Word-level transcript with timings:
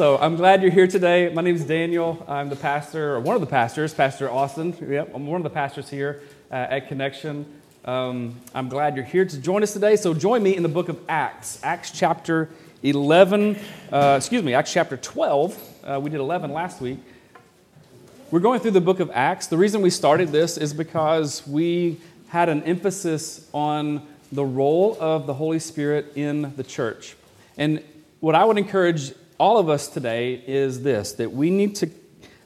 So 0.00 0.16
I'm 0.16 0.36
glad 0.36 0.62
you're 0.62 0.70
here 0.70 0.86
today. 0.86 1.30
My 1.30 1.42
name 1.42 1.56
is 1.56 1.66
Daniel. 1.66 2.24
I'm 2.26 2.48
the 2.48 2.56
pastor, 2.56 3.16
or 3.16 3.20
one 3.20 3.34
of 3.34 3.42
the 3.42 3.46
pastors, 3.46 3.92
Pastor 3.92 4.30
Austin. 4.30 4.74
Yep, 4.80 5.10
I'm 5.14 5.26
one 5.26 5.38
of 5.38 5.42
the 5.42 5.50
pastors 5.50 5.90
here 5.90 6.22
uh, 6.50 6.54
at 6.54 6.88
Connection. 6.88 7.44
Um, 7.84 8.40
I'm 8.54 8.70
glad 8.70 8.96
you're 8.96 9.04
here 9.04 9.26
to 9.26 9.38
join 9.38 9.62
us 9.62 9.74
today. 9.74 9.96
So 9.96 10.14
join 10.14 10.42
me 10.42 10.56
in 10.56 10.62
the 10.62 10.70
book 10.70 10.88
of 10.88 10.98
Acts, 11.06 11.60
Acts 11.62 11.90
chapter 11.90 12.48
11, 12.82 13.58
uh, 13.92 14.14
excuse 14.16 14.42
me, 14.42 14.54
Acts 14.54 14.72
chapter 14.72 14.96
12. 14.96 15.84
Uh, 15.84 16.00
we 16.02 16.08
did 16.08 16.20
11 16.20 16.50
last 16.50 16.80
week. 16.80 16.98
We're 18.30 18.40
going 18.40 18.60
through 18.60 18.70
the 18.70 18.80
book 18.80 19.00
of 19.00 19.10
Acts. 19.12 19.48
The 19.48 19.58
reason 19.58 19.82
we 19.82 19.90
started 19.90 20.30
this 20.30 20.56
is 20.56 20.72
because 20.72 21.46
we 21.46 22.00
had 22.28 22.48
an 22.48 22.62
emphasis 22.62 23.46
on 23.52 24.06
the 24.32 24.46
role 24.46 24.96
of 24.98 25.26
the 25.26 25.34
Holy 25.34 25.58
Spirit 25.58 26.12
in 26.14 26.56
the 26.56 26.64
church. 26.64 27.16
And 27.58 27.84
what 28.20 28.34
I 28.34 28.46
would 28.46 28.56
encourage 28.56 29.12
all 29.40 29.56
of 29.56 29.70
us 29.70 29.88
today 29.88 30.34
is 30.46 30.82
this 30.82 31.12
that 31.12 31.32
we 31.32 31.48
need 31.48 31.74
to 31.74 31.88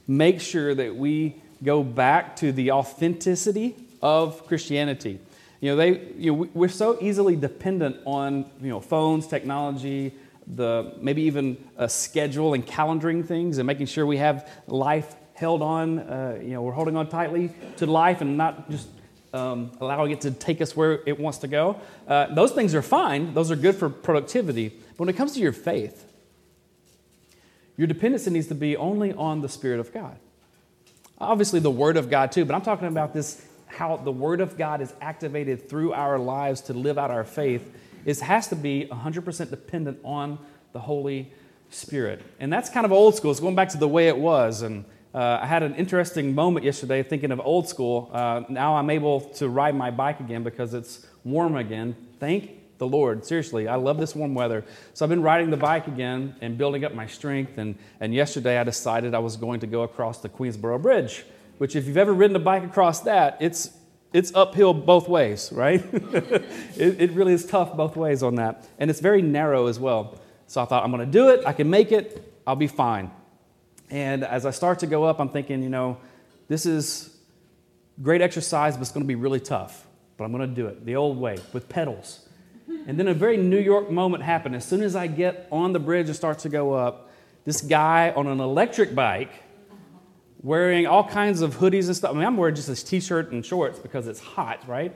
make 0.06 0.40
sure 0.40 0.72
that 0.76 0.94
we 0.94 1.34
go 1.64 1.82
back 1.82 2.36
to 2.36 2.52
the 2.52 2.70
authenticity 2.70 3.74
of 4.00 4.46
Christianity. 4.46 5.18
You 5.60 5.70
know, 5.70 5.76
they, 5.76 6.00
you 6.16 6.32
know, 6.32 6.48
we're 6.54 6.68
so 6.68 6.96
easily 7.00 7.34
dependent 7.34 7.96
on 8.06 8.44
you 8.60 8.68
know, 8.68 8.78
phones, 8.78 9.26
technology, 9.26 10.12
the, 10.46 10.94
maybe 11.00 11.22
even 11.22 11.56
a 11.76 11.88
schedule 11.88 12.54
and 12.54 12.64
calendaring 12.64 13.26
things 13.26 13.58
and 13.58 13.66
making 13.66 13.86
sure 13.86 14.06
we 14.06 14.18
have 14.18 14.48
life 14.68 15.16
held 15.34 15.62
on. 15.62 15.98
Uh, 15.98 16.38
you 16.40 16.50
know, 16.50 16.62
we're 16.62 16.72
holding 16.72 16.96
on 16.96 17.08
tightly 17.08 17.50
to 17.78 17.86
life 17.86 18.20
and 18.20 18.36
not 18.36 18.70
just 18.70 18.86
um, 19.32 19.72
allowing 19.80 20.12
it 20.12 20.20
to 20.20 20.30
take 20.30 20.60
us 20.60 20.76
where 20.76 21.00
it 21.06 21.18
wants 21.18 21.38
to 21.38 21.48
go. 21.48 21.80
Uh, 22.06 22.32
those 22.32 22.52
things 22.52 22.72
are 22.72 22.82
fine, 22.82 23.34
those 23.34 23.50
are 23.50 23.56
good 23.56 23.74
for 23.74 23.88
productivity. 23.88 24.68
But 24.68 25.00
when 25.00 25.08
it 25.08 25.16
comes 25.16 25.32
to 25.32 25.40
your 25.40 25.52
faith, 25.52 26.06
your 27.76 27.86
dependency 27.86 28.30
needs 28.30 28.46
to 28.48 28.54
be 28.54 28.76
only 28.76 29.12
on 29.12 29.40
the 29.40 29.48
Spirit 29.48 29.80
of 29.80 29.92
God. 29.92 30.16
Obviously, 31.18 31.60
the 31.60 31.70
Word 31.70 31.96
of 31.96 32.10
God, 32.10 32.32
too, 32.32 32.44
but 32.44 32.54
I'm 32.54 32.62
talking 32.62 32.88
about 32.88 33.12
this 33.12 33.44
how 33.66 33.96
the 33.96 34.12
Word 34.12 34.40
of 34.40 34.56
God 34.56 34.80
is 34.80 34.92
activated 35.00 35.68
through 35.68 35.92
our 35.92 36.18
lives 36.18 36.60
to 36.62 36.72
live 36.72 36.96
out 36.96 37.10
our 37.10 37.24
faith. 37.24 37.72
It 38.04 38.20
has 38.20 38.48
to 38.48 38.56
be 38.56 38.86
100% 38.90 39.50
dependent 39.50 39.98
on 40.04 40.38
the 40.72 40.78
Holy 40.80 41.32
Spirit. 41.70 42.22
And 42.38 42.52
that's 42.52 42.70
kind 42.70 42.86
of 42.86 42.92
old 42.92 43.16
school. 43.16 43.32
It's 43.32 43.40
going 43.40 43.56
back 43.56 43.70
to 43.70 43.78
the 43.78 43.88
way 43.88 44.08
it 44.08 44.16
was. 44.16 44.62
And 44.62 44.84
uh, 45.12 45.40
I 45.42 45.46
had 45.46 45.62
an 45.62 45.74
interesting 45.74 46.34
moment 46.34 46.64
yesterday 46.64 47.02
thinking 47.02 47.32
of 47.32 47.40
old 47.40 47.68
school. 47.68 48.10
Uh, 48.12 48.42
now 48.48 48.76
I'm 48.76 48.90
able 48.90 49.20
to 49.20 49.48
ride 49.48 49.74
my 49.74 49.90
bike 49.90 50.20
again 50.20 50.44
because 50.44 50.74
it's 50.74 51.06
warm 51.24 51.56
again. 51.56 51.96
Thank 52.20 52.63
the 52.78 52.86
Lord. 52.86 53.24
Seriously, 53.24 53.68
I 53.68 53.76
love 53.76 53.98
this 53.98 54.14
warm 54.14 54.34
weather. 54.34 54.64
So 54.94 55.04
I've 55.04 55.10
been 55.10 55.22
riding 55.22 55.50
the 55.50 55.56
bike 55.56 55.86
again 55.86 56.34
and 56.40 56.58
building 56.58 56.84
up 56.84 56.94
my 56.94 57.06
strength. 57.06 57.58
And, 57.58 57.76
and 58.00 58.14
yesterday 58.14 58.58
I 58.58 58.64
decided 58.64 59.14
I 59.14 59.20
was 59.20 59.36
going 59.36 59.60
to 59.60 59.66
go 59.66 59.82
across 59.82 60.20
the 60.20 60.28
Queensboro 60.28 60.80
Bridge, 60.80 61.24
which, 61.58 61.76
if 61.76 61.86
you've 61.86 61.96
ever 61.96 62.12
ridden 62.12 62.36
a 62.36 62.40
bike 62.40 62.64
across 62.64 63.00
that, 63.00 63.38
it's, 63.40 63.70
it's 64.12 64.34
uphill 64.34 64.74
both 64.74 65.08
ways, 65.08 65.50
right? 65.52 65.84
it, 65.92 67.00
it 67.00 67.10
really 67.12 67.32
is 67.32 67.46
tough 67.46 67.76
both 67.76 67.96
ways 67.96 68.22
on 68.22 68.36
that. 68.36 68.66
And 68.78 68.90
it's 68.90 69.00
very 69.00 69.22
narrow 69.22 69.66
as 69.66 69.78
well. 69.78 70.18
So 70.46 70.60
I 70.60 70.64
thought, 70.64 70.84
I'm 70.84 70.90
going 70.90 71.04
to 71.04 71.10
do 71.10 71.30
it. 71.30 71.46
I 71.46 71.52
can 71.52 71.70
make 71.70 71.92
it. 71.92 72.32
I'll 72.46 72.56
be 72.56 72.66
fine. 72.66 73.10
And 73.90 74.24
as 74.24 74.46
I 74.46 74.50
start 74.50 74.80
to 74.80 74.86
go 74.86 75.04
up, 75.04 75.20
I'm 75.20 75.28
thinking, 75.28 75.62
you 75.62 75.68
know, 75.68 75.98
this 76.48 76.66
is 76.66 77.16
great 78.02 78.20
exercise, 78.20 78.76
but 78.76 78.82
it's 78.82 78.92
going 78.92 79.04
to 79.04 79.08
be 79.08 79.14
really 79.14 79.40
tough. 79.40 79.86
But 80.16 80.24
I'm 80.24 80.32
going 80.32 80.48
to 80.48 80.54
do 80.54 80.66
it 80.66 80.84
the 80.84 80.96
old 80.96 81.18
way 81.18 81.38
with 81.52 81.68
pedals. 81.68 82.23
And 82.86 82.98
then 82.98 83.08
a 83.08 83.14
very 83.14 83.36
New 83.36 83.58
York 83.58 83.90
moment 83.90 84.22
happened. 84.22 84.54
As 84.54 84.64
soon 84.64 84.82
as 84.82 84.94
I 84.94 85.06
get 85.06 85.48
on 85.50 85.72
the 85.72 85.78
bridge 85.78 86.06
and 86.06 86.16
start 86.16 86.40
to 86.40 86.48
go 86.48 86.74
up, 86.74 87.10
this 87.44 87.60
guy 87.60 88.12
on 88.14 88.26
an 88.26 88.40
electric 88.40 88.94
bike 88.94 89.30
wearing 90.42 90.86
all 90.86 91.02
kinds 91.02 91.40
of 91.40 91.56
hoodies 91.56 91.86
and 91.86 91.96
stuff. 91.96 92.10
I 92.10 92.14
mean, 92.14 92.26
I'm 92.26 92.36
wearing 92.36 92.54
just 92.54 92.68
this 92.68 92.82
t 92.82 93.00
shirt 93.00 93.32
and 93.32 93.44
shorts 93.44 93.78
because 93.78 94.06
it's 94.06 94.20
hot, 94.20 94.66
right? 94.68 94.94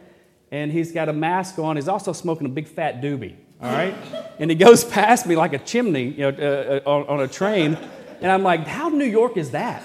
And 0.50 0.71
he's 0.71 0.93
got 0.93 1.09
a 1.09 1.12
mask 1.12 1.59
on. 1.59 1.77
He's 1.77 1.88
also 1.88 2.12
smoking 2.12 2.47
a 2.47 2.50
big 2.50 2.69
fat 2.69 3.00
doobie, 3.00 3.37
all 3.60 3.72
right? 3.72 3.94
and 4.38 4.50
he 4.50 4.56
goes 4.56 4.84
past 4.84 5.27
me 5.27 5.37
like 5.37 5.54
a 5.54 5.59
chimney 5.59 6.10
you 6.10 6.19
know, 6.19 6.28
uh, 6.28 6.81
uh, 6.87 6.91
on, 6.91 7.06
on 7.09 7.21
a 7.21 7.28
train. 7.28 7.78
And 8.21 8.31
I'm 8.31 8.43
like, 8.43 8.66
how 8.66 8.88
New 8.88 9.06
York 9.06 9.37
is 9.37 9.50
that? 9.53 9.82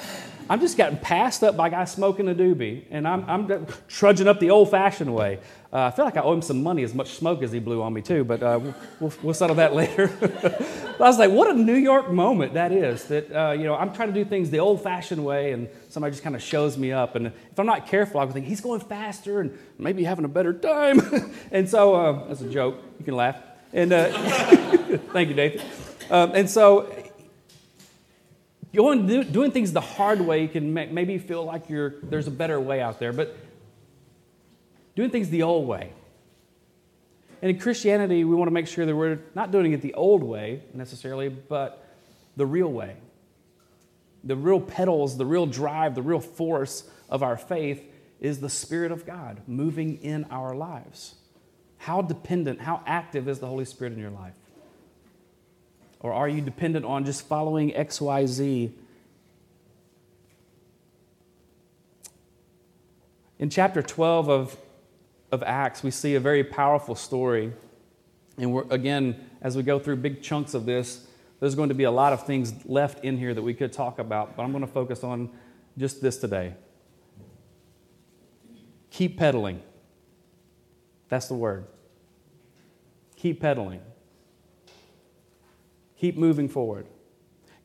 I'm 0.49 0.59
just 0.59 0.77
getting 0.77 0.97
passed 0.97 1.43
up 1.43 1.55
by 1.55 1.67
a 1.67 1.71
guy 1.71 1.85
smoking 1.85 2.27
a 2.27 2.35
doobie, 2.35 2.83
and 2.91 3.07
I'm, 3.07 3.29
I'm 3.29 3.67
trudging 3.87 4.27
up 4.27 4.39
the 4.39 4.49
old 4.49 4.71
fashioned 4.71 5.13
way. 5.13 5.39
Uh, 5.71 5.85
I 5.85 5.91
feel 5.91 6.05
like 6.05 6.17
I 6.17 6.21
owe 6.21 6.33
him 6.33 6.41
some 6.41 6.61
money, 6.61 6.83
as 6.83 6.93
much 6.93 7.15
smoke 7.15 7.41
as 7.41 7.51
he 7.51 7.59
blew 7.59 7.81
on 7.81 7.93
me, 7.93 8.01
too, 8.01 8.23
but 8.23 8.43
uh, 8.43 8.59
we'll, 8.99 9.13
we'll, 9.23 9.33
settle 9.33 9.55
that 9.55 9.73
later. 9.75 10.11
I 10.99 11.03
was 11.03 11.17
like, 11.17 11.31
what 11.31 11.49
a 11.49 11.53
New 11.53 11.75
York 11.75 12.11
moment 12.11 12.53
that 12.53 12.71
is. 12.71 13.05
That, 13.05 13.31
uh, 13.31 13.51
you 13.53 13.63
know, 13.63 13.75
I'm 13.75 13.93
trying 13.93 14.09
to 14.09 14.13
do 14.13 14.25
things 14.25 14.49
the 14.49 14.59
old 14.59 14.83
fashioned 14.83 15.23
way, 15.23 15.53
and 15.53 15.67
somebody 15.89 16.11
just 16.11 16.23
kind 16.23 16.35
of 16.35 16.41
shows 16.41 16.77
me 16.77 16.91
up. 16.91 17.15
And 17.15 17.27
if 17.27 17.57
I'm 17.57 17.65
not 17.65 17.87
careful, 17.87 18.19
I 18.19 18.25
would 18.25 18.33
think, 18.33 18.45
he's 18.45 18.61
going 18.61 18.81
faster 18.81 19.39
and 19.39 19.57
maybe 19.77 20.03
having 20.03 20.25
a 20.25 20.29
better 20.29 20.53
time. 20.53 21.01
and 21.51 21.67
so, 21.67 21.95
uh, 21.95 22.27
that's 22.27 22.41
a 22.41 22.49
joke. 22.49 22.75
You 22.99 23.05
can 23.05 23.15
laugh. 23.15 23.37
And 23.71 23.91
uh, 23.93 24.09
thank 25.11 25.29
you, 25.29 25.35
Dave. 25.35 25.63
Um, 26.11 26.31
and 26.35 26.49
so 26.49 26.93
Going, 28.75 29.05
doing 29.31 29.51
things 29.51 29.71
the 29.71 29.81
hard 29.81 30.19
way 30.19 30.47
can 30.47 30.73
make, 30.73 30.91
maybe 30.91 31.17
feel 31.19 31.45
like 31.45 31.69
you're, 31.69 31.95
there's 32.01 32.27
a 32.27 32.31
better 32.31 32.59
way 32.59 32.81
out 32.81 32.99
there, 32.99 33.13
but 33.13 33.37
doing 34.95 35.11
things 35.11 35.29
the 35.29 35.43
old 35.43 35.67
way. 35.67 35.93
And 37.41 37.51
in 37.51 37.59
Christianity, 37.59 38.23
we 38.23 38.35
want 38.35 38.47
to 38.47 38.53
make 38.53 38.67
sure 38.67 38.85
that 38.85 38.95
we're 38.95 39.19
not 39.35 39.51
doing 39.51 39.73
it 39.73 39.81
the 39.81 39.93
old 39.93 40.23
way 40.23 40.63
necessarily, 40.73 41.29
but 41.29 41.85
the 42.35 42.45
real 42.45 42.71
way. 42.71 42.95
The 44.23 44.35
real 44.35 44.61
pedals, 44.61 45.17
the 45.17 45.25
real 45.25 45.45
drive, 45.45 45.93
the 45.93 46.01
real 46.01 46.21
force 46.21 46.89
of 47.09 47.21
our 47.21 47.37
faith 47.37 47.83
is 48.19 48.39
the 48.39 48.49
Spirit 48.49 48.91
of 48.91 49.05
God 49.05 49.41
moving 49.45 50.01
in 50.01 50.23
our 50.31 50.55
lives. 50.55 51.15
How 51.77 52.01
dependent, 52.01 52.61
how 52.61 52.81
active 52.87 53.27
is 53.27 53.39
the 53.39 53.47
Holy 53.47 53.65
Spirit 53.65 53.93
in 53.93 53.99
your 53.99 54.09
life? 54.09 54.33
Or 56.03 56.13
are 56.13 56.27
you 56.27 56.41
dependent 56.41 56.85
on 56.85 57.05
just 57.05 57.25
following 57.27 57.71
XYZ? 57.71 58.71
In 63.39 63.49
chapter 63.49 63.81
12 63.81 64.29
of, 64.29 64.57
of 65.31 65.41
Acts, 65.43 65.81
we 65.81 65.91
see 65.91 66.15
a 66.15 66.19
very 66.19 66.43
powerful 66.43 66.93
story. 66.93 67.53
And 68.37 68.53
we're, 68.53 68.65
again, 68.69 69.29
as 69.41 69.55
we 69.55 69.63
go 69.63 69.79
through 69.79 69.95
big 69.97 70.21
chunks 70.21 70.53
of 70.53 70.65
this, 70.65 71.07
there's 71.39 71.55
going 71.55 71.69
to 71.69 71.75
be 71.75 71.85
a 71.85 71.91
lot 71.91 72.13
of 72.13 72.25
things 72.25 72.53
left 72.65 73.03
in 73.03 73.17
here 73.17 73.33
that 73.33 73.41
we 73.41 73.53
could 73.53 73.73
talk 73.73 73.97
about, 73.97 74.35
but 74.35 74.43
I'm 74.43 74.51
going 74.51 74.65
to 74.65 74.71
focus 74.71 75.03
on 75.03 75.29
just 75.77 76.01
this 76.01 76.17
today. 76.17 76.53
Keep 78.91 79.17
pedaling. 79.17 79.61
That's 81.09 81.27
the 81.27 81.33
word. 81.33 81.65
Keep 83.15 83.41
pedaling. 83.41 83.81
Keep 86.03 86.17
moving 86.17 86.49
forward. 86.49 86.85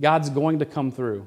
God's 0.01 0.31
going 0.31 0.61
to 0.61 0.65
come 0.65 0.93
through. 0.93 1.27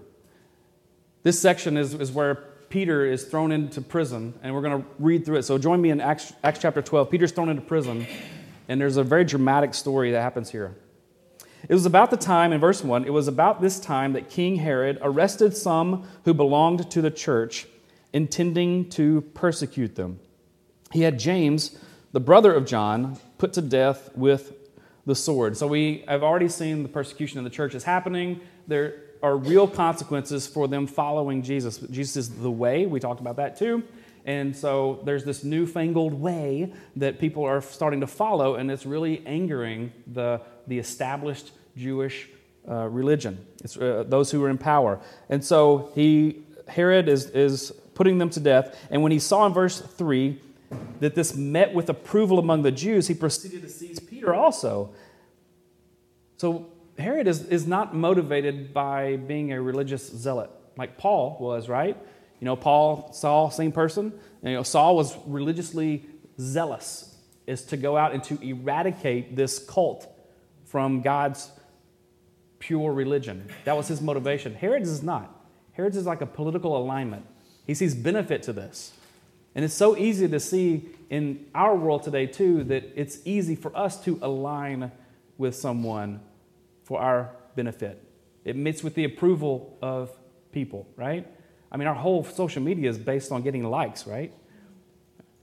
This 1.24 1.38
section 1.38 1.76
is, 1.76 1.94
is 1.94 2.10
where 2.10 2.36
Peter 2.70 3.06
is 3.06 3.26
thrown 3.26 3.52
into 3.52 3.82
prison, 3.82 4.34
and 4.42 4.56
we're 4.56 4.62
going 4.62 4.82
to 4.82 4.88
read 4.98 5.26
through 5.26 5.36
it. 5.36 5.44
So 5.44 5.58
join 5.58 5.82
me 5.82 5.90
in 5.90 6.00
Acts, 6.00 6.32
Acts 6.42 6.60
chapter 6.60 6.82
12. 6.82 7.10
Peter's 7.12 7.34
thrown 7.34 7.50
into 7.50 7.64
prison, 7.64 8.08
and 8.70 8.80
there's 8.80 8.96
a 8.96 9.04
very 9.04 9.26
dramatic 9.26 9.74
story 9.74 10.12
that 10.12 10.22
happens 10.22 10.52
here. 10.52 10.74
It 11.68 11.74
was 11.74 11.86
about 11.86 12.12
the 12.12 12.16
time, 12.16 12.54
in 12.54 12.62
verse 12.62 12.82
1, 12.82 13.04
it 13.04 13.12
was 13.12 13.28
about 13.28 13.60
this 13.62 13.78
time 13.78 14.14
that 14.14 14.30
King 14.30 14.56
Herod 14.56 14.98
arrested 15.02 15.54
some 15.58 16.08
who 16.24 16.34
belonged 16.34 16.90
to 16.92 17.02
the 17.02 17.12
church, 17.12 17.68
intending 18.14 18.88
to 18.92 19.20
persecute 19.34 19.96
them. 19.98 20.22
He 20.94 21.02
had 21.02 21.20
James, 21.20 21.78
the 22.14 22.22
brother 22.22 22.54
of 22.54 22.66
John, 22.66 23.18
put 23.38 23.52
to 23.52 23.62
death 23.62 24.16
with 24.16 24.61
the 25.06 25.16
sword. 25.16 25.58
So 25.58 25.68
we 25.68 26.04
have 26.08 26.24
already 26.24 26.50
seen 26.50 26.84
the 26.84 26.90
persecution 26.90 27.38
of 27.40 27.44
the 27.44 27.50
church 27.50 27.76
is 27.76 27.84
happening. 27.84 28.42
There 28.68 28.96
are 29.24 29.38
real 29.38 29.68
consequences 29.68 30.48
for 30.48 30.68
them 30.68 30.88
following 30.88 31.42
Jesus. 31.42 31.78
Jesus 31.78 32.16
is 32.18 32.30
the 32.30 32.52
way. 32.52 32.86
We 32.86 33.00
talked 33.00 33.22
about 33.22 33.38
that 33.38 33.58
too. 33.58 33.84
And 34.26 34.56
so 34.56 35.02
there's 35.04 35.24
this 35.24 35.44
newfangled 35.44 36.14
way 36.14 36.74
that 36.96 37.20
people 37.20 37.44
are 37.44 37.62
starting 37.62 38.02
to 38.02 38.08
follow, 38.08 38.56
and 38.56 38.70
it's 38.70 38.86
really 38.86 39.26
angering 39.26 39.92
the, 40.06 40.42
the 40.68 40.78
established 40.78 41.52
Jewish 41.76 42.30
uh, 42.70 42.88
religion. 42.88 43.44
It's 43.64 43.78
uh, 43.78 44.04
those 44.08 44.30
who 44.30 44.44
are 44.44 44.50
in 44.50 44.58
power. 44.58 45.00
And 45.30 45.44
so 45.44 45.92
he, 45.96 46.44
Herod 46.68 47.10
is, 47.10 47.32
is 47.32 47.72
putting 47.96 48.20
them 48.20 48.30
to 48.32 48.40
death. 48.40 48.78
And 48.92 49.02
when 49.02 49.12
he 49.12 49.20
saw 49.20 49.48
in 49.48 49.54
verse 49.54 49.82
3 49.82 50.40
that 51.00 51.16
this 51.16 51.36
met 51.36 51.74
with 51.74 51.90
approval 51.90 52.38
among 52.38 52.62
the 52.62 52.72
Jews, 52.72 53.08
he 53.08 53.16
proceeded 53.16 53.64
to 53.64 53.70
seize 53.70 54.00
Also. 54.34 54.94
So 56.38 56.72
Herod 56.98 57.28
is, 57.28 57.48
is 57.48 57.68
not 57.68 57.96
motivated 57.96 58.74
by 58.74 59.18
being 59.18 59.54
a 59.54 59.62
religious 59.62 60.08
zealot 60.08 60.50
like 60.78 60.98
Paul 60.98 61.38
was, 61.40 61.70
right? 61.70 61.98
You 62.40 62.46
know, 62.46 62.56
Paul, 62.56 63.12
Saul, 63.14 63.52
same 63.52 63.72
person. 63.72 64.14
You 64.44 64.54
know, 64.54 64.64
Saul 64.64 64.96
was 64.96 65.16
religiously 65.28 66.06
zealous, 66.40 67.16
is 67.46 67.64
to 67.66 67.78
go 67.78 67.98
out 67.98 68.14
and 68.14 68.24
to 68.26 68.42
eradicate 68.42 69.36
this 69.36 69.60
cult 69.60 70.08
from 70.66 71.02
God's 71.02 71.52
pure 72.60 72.92
religion. 72.92 73.48
That 73.66 73.76
was 73.76 73.88
his 73.88 74.02
motivation. 74.02 74.56
Herod's 74.56 74.90
is 74.90 75.04
not. 75.04 75.46
Herod's 75.74 75.98
is 75.98 76.06
like 76.06 76.22
a 76.22 76.26
political 76.26 76.78
alignment. 76.78 77.26
He 77.68 77.76
sees 77.76 77.94
benefit 77.94 78.44
to 78.44 78.54
this. 78.54 78.94
And 79.56 79.66
it's 79.66 79.74
so 79.74 79.98
easy 79.98 80.28
to 80.28 80.40
see 80.40 80.90
in 81.10 81.46
our 81.54 81.76
world 81.76 82.04
today, 82.04 82.26
too, 82.26 82.64
that 82.66 82.94
it's 82.96 83.20
easy 83.26 83.56
for 83.56 83.76
us 83.76 84.02
to 84.06 84.18
align 84.22 84.92
with 85.38 85.56
someone 85.56 86.22
for 86.84 87.02
our 87.02 87.32
benefit. 87.56 88.02
It 88.46 88.56
meets 88.56 88.84
with 88.84 88.96
the 88.96 89.04
approval 89.04 89.78
of 89.82 90.10
people, 90.52 90.88
right? 90.96 91.28
I 91.72 91.78
mean, 91.78 91.88
our 91.88 91.96
whole 91.96 92.24
social 92.24 92.62
media 92.62 92.90
is 92.90 92.98
based 92.98 93.32
on 93.32 93.42
getting 93.42 93.64
likes, 93.64 94.08
right? 94.08 94.34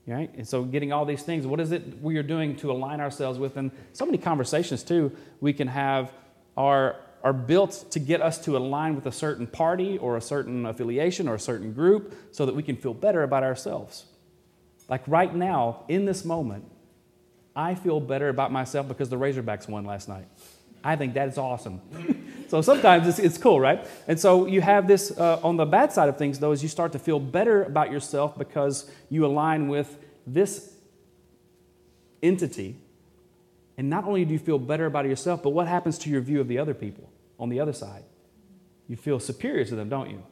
Right? 0.07 0.31
And 0.35 0.49
so, 0.49 0.65
getting 0.65 0.91
all 0.91 1.05
these 1.05 1.23
things, 1.23 1.47
what 1.47 1.61
is 1.61 1.71
it 1.71 2.03
we 2.03 2.17
are 2.17 2.23
doing 2.23 2.57
to 2.57 2.71
align 2.73 3.01
ourselves 3.01 3.39
with? 3.39 3.59
And 3.59 3.71
so 3.93 4.07
many 4.07 4.17
conversations, 4.17 4.83
too, 4.83 5.15
we 5.41 5.53
can 5.53 5.69
have 5.69 6.11
are, 6.57 6.97
are 7.23 7.33
built 7.33 7.87
to 7.91 7.99
get 7.99 8.23
us 8.23 8.39
to 8.45 8.57
align 8.57 8.95
with 8.95 9.07
a 9.07 9.13
certain 9.13 9.47
party 9.47 9.99
or 9.99 10.17
a 10.17 10.21
certain 10.21 10.67
affiliation 10.67 11.29
or 11.29 11.35
a 11.35 11.41
certain 11.41 11.73
group 11.73 12.15
so 12.33 12.47
that 12.47 12.55
we 12.55 12.63
can 12.63 12.77
feel 12.77 12.95
better 12.95 13.23
about 13.23 13.43
ourselves. 13.43 14.05
Like 14.89 15.03
right 15.07 15.35
now, 15.35 15.85
in 15.89 16.05
this 16.05 16.25
moment, 16.25 16.65
I 17.55 17.75
feel 17.75 18.01
better 18.01 18.29
about 18.29 18.53
myself 18.53 18.89
because 18.89 19.09
the 19.09 19.17
Razorbacks 19.17 19.69
won 19.69 19.85
last 19.85 20.09
night. 20.09 20.27
I 20.83 20.97
think 20.97 21.15
that 21.15 21.29
is 21.29 21.39
awesome. 21.39 21.81
so 22.49 22.63
sometimes 22.63 23.09
it's, 23.09 23.19
it's, 23.19 23.39
cool, 23.39 23.59
right? 23.59 23.85
And 24.07 24.19
so 24.19 24.47
you 24.47 24.61
have 24.61 24.87
this 24.87 25.11
uh, 25.19 25.41
on 25.43 25.57
the 25.57 25.67
bad 25.67 25.93
side 25.93 26.09
of 26.09 26.17
things, 26.17 26.39
though, 26.39 26.53
is 26.53 26.63
you 26.63 26.69
start 26.69 26.93
to 26.93 26.99
feel 26.99 27.19
better 27.19 27.65
about 27.65 27.91
yourself 27.91 28.39
because 28.39 28.91
you 29.11 29.27
align 29.27 29.69
with 29.69 29.99
this 30.27 30.73
entity. 32.23 32.77
And 33.79 33.89
not 33.89 34.05
only 34.05 34.25
do 34.25 34.33
you 34.33 34.41
feel 34.41 34.59
better 34.59 34.87
about 34.87 35.07
yourself, 35.07 35.43
but 35.43 35.51
what 35.51 35.69
happens 35.69 35.99
to 35.99 36.11
your 36.11 36.21
view 36.21 36.41
of 36.41 36.49
the 36.49 36.59
other 36.59 36.75
people 36.75 37.11
on 37.39 37.49
the 37.49 37.61
other 37.61 37.73
side? 37.73 38.03
You 38.89 38.97
feel 38.97 39.21
superior 39.21 39.65
to 39.65 39.77
them, 39.77 39.89
don't 39.89 40.11
you? 40.11 40.23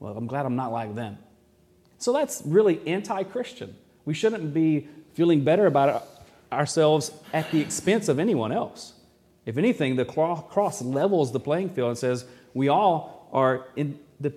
Well, 0.00 0.16
I'm 0.16 0.26
glad 0.26 0.46
I'm 0.46 0.56
not 0.56 0.72
like 0.72 0.94
them. 0.94 1.18
So 1.98 2.14
that's 2.14 2.42
really 2.46 2.80
anti 2.86 3.22
Christian. 3.24 3.76
We 4.06 4.14
shouldn't 4.14 4.54
be 4.54 4.88
feeling 5.12 5.44
better 5.44 5.66
about 5.66 6.08
ourselves 6.50 7.12
at 7.32 7.50
the 7.50 7.60
expense 7.60 8.08
of 8.08 8.18
anyone 8.18 8.52
else. 8.52 8.94
If 9.44 9.58
anything, 9.58 9.96
the 9.96 10.06
cross 10.06 10.80
levels 10.80 11.32
the 11.32 11.40
playing 11.40 11.70
field 11.70 11.90
and 11.90 11.98
says 11.98 12.24
we 12.54 12.68
all 12.68 13.28
are 13.32 13.66
in 13.76 13.98
the, 14.18 14.32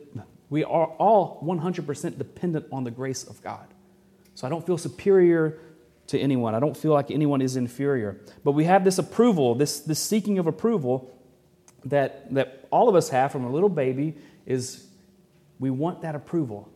we 0.50 0.66
are 0.66 0.88
all 0.88 1.42
100% 1.42 2.18
dependent 2.18 2.66
on 2.72 2.84
the 2.84 2.92
grace 2.92 3.24
of 3.24 3.42
God. 3.42 3.68
So 4.36 4.46
I 4.46 4.50
don't 4.50 4.66
feel 4.66 4.78
superior 4.78 5.60
to 6.08 6.20
anyone. 6.20 6.56
I 6.56 6.60
don't 6.60 6.76
feel 6.76 6.94
like 6.94 7.12
anyone 7.12 7.42
is 7.42 7.56
inferior. 7.56 8.20
But 8.44 8.54
we 8.54 8.64
have 8.64 8.84
this 8.84 8.98
approval, 8.98 9.56
this, 9.56 9.80
this 9.80 10.00
seeking 10.00 10.40
of 10.40 10.48
approval 10.48 11.14
that, 11.86 12.34
that 12.34 12.68
all 12.72 12.90
of 12.90 12.96
us 12.96 13.10
have 13.10 13.32
from 13.32 13.46
a 13.46 13.52
little 13.52 13.70
baby 13.70 14.16
is 14.46 14.88
we 15.60 15.70
want 15.70 16.02
that 16.02 16.16
approval. 16.16 16.70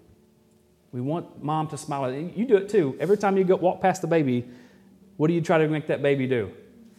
We 0.92 1.00
want 1.02 1.42
mom 1.42 1.68
to 1.70 1.78
smile. 1.78 2.12
You 2.12 2.46
do 2.46 2.58
it 2.58 2.70
too. 2.70 2.98
Every 3.00 3.18
time 3.18 3.38
you 3.38 3.44
go 3.44 3.56
walk 3.56 3.82
past 3.82 4.02
the 4.02 4.08
baby, 4.08 4.46
what 5.18 5.28
do 5.28 5.34
you 5.34 5.42
try 5.42 5.58
to 5.60 5.68
make 5.68 5.88
that 5.88 6.02
baby 6.02 6.28
do? 6.28 6.52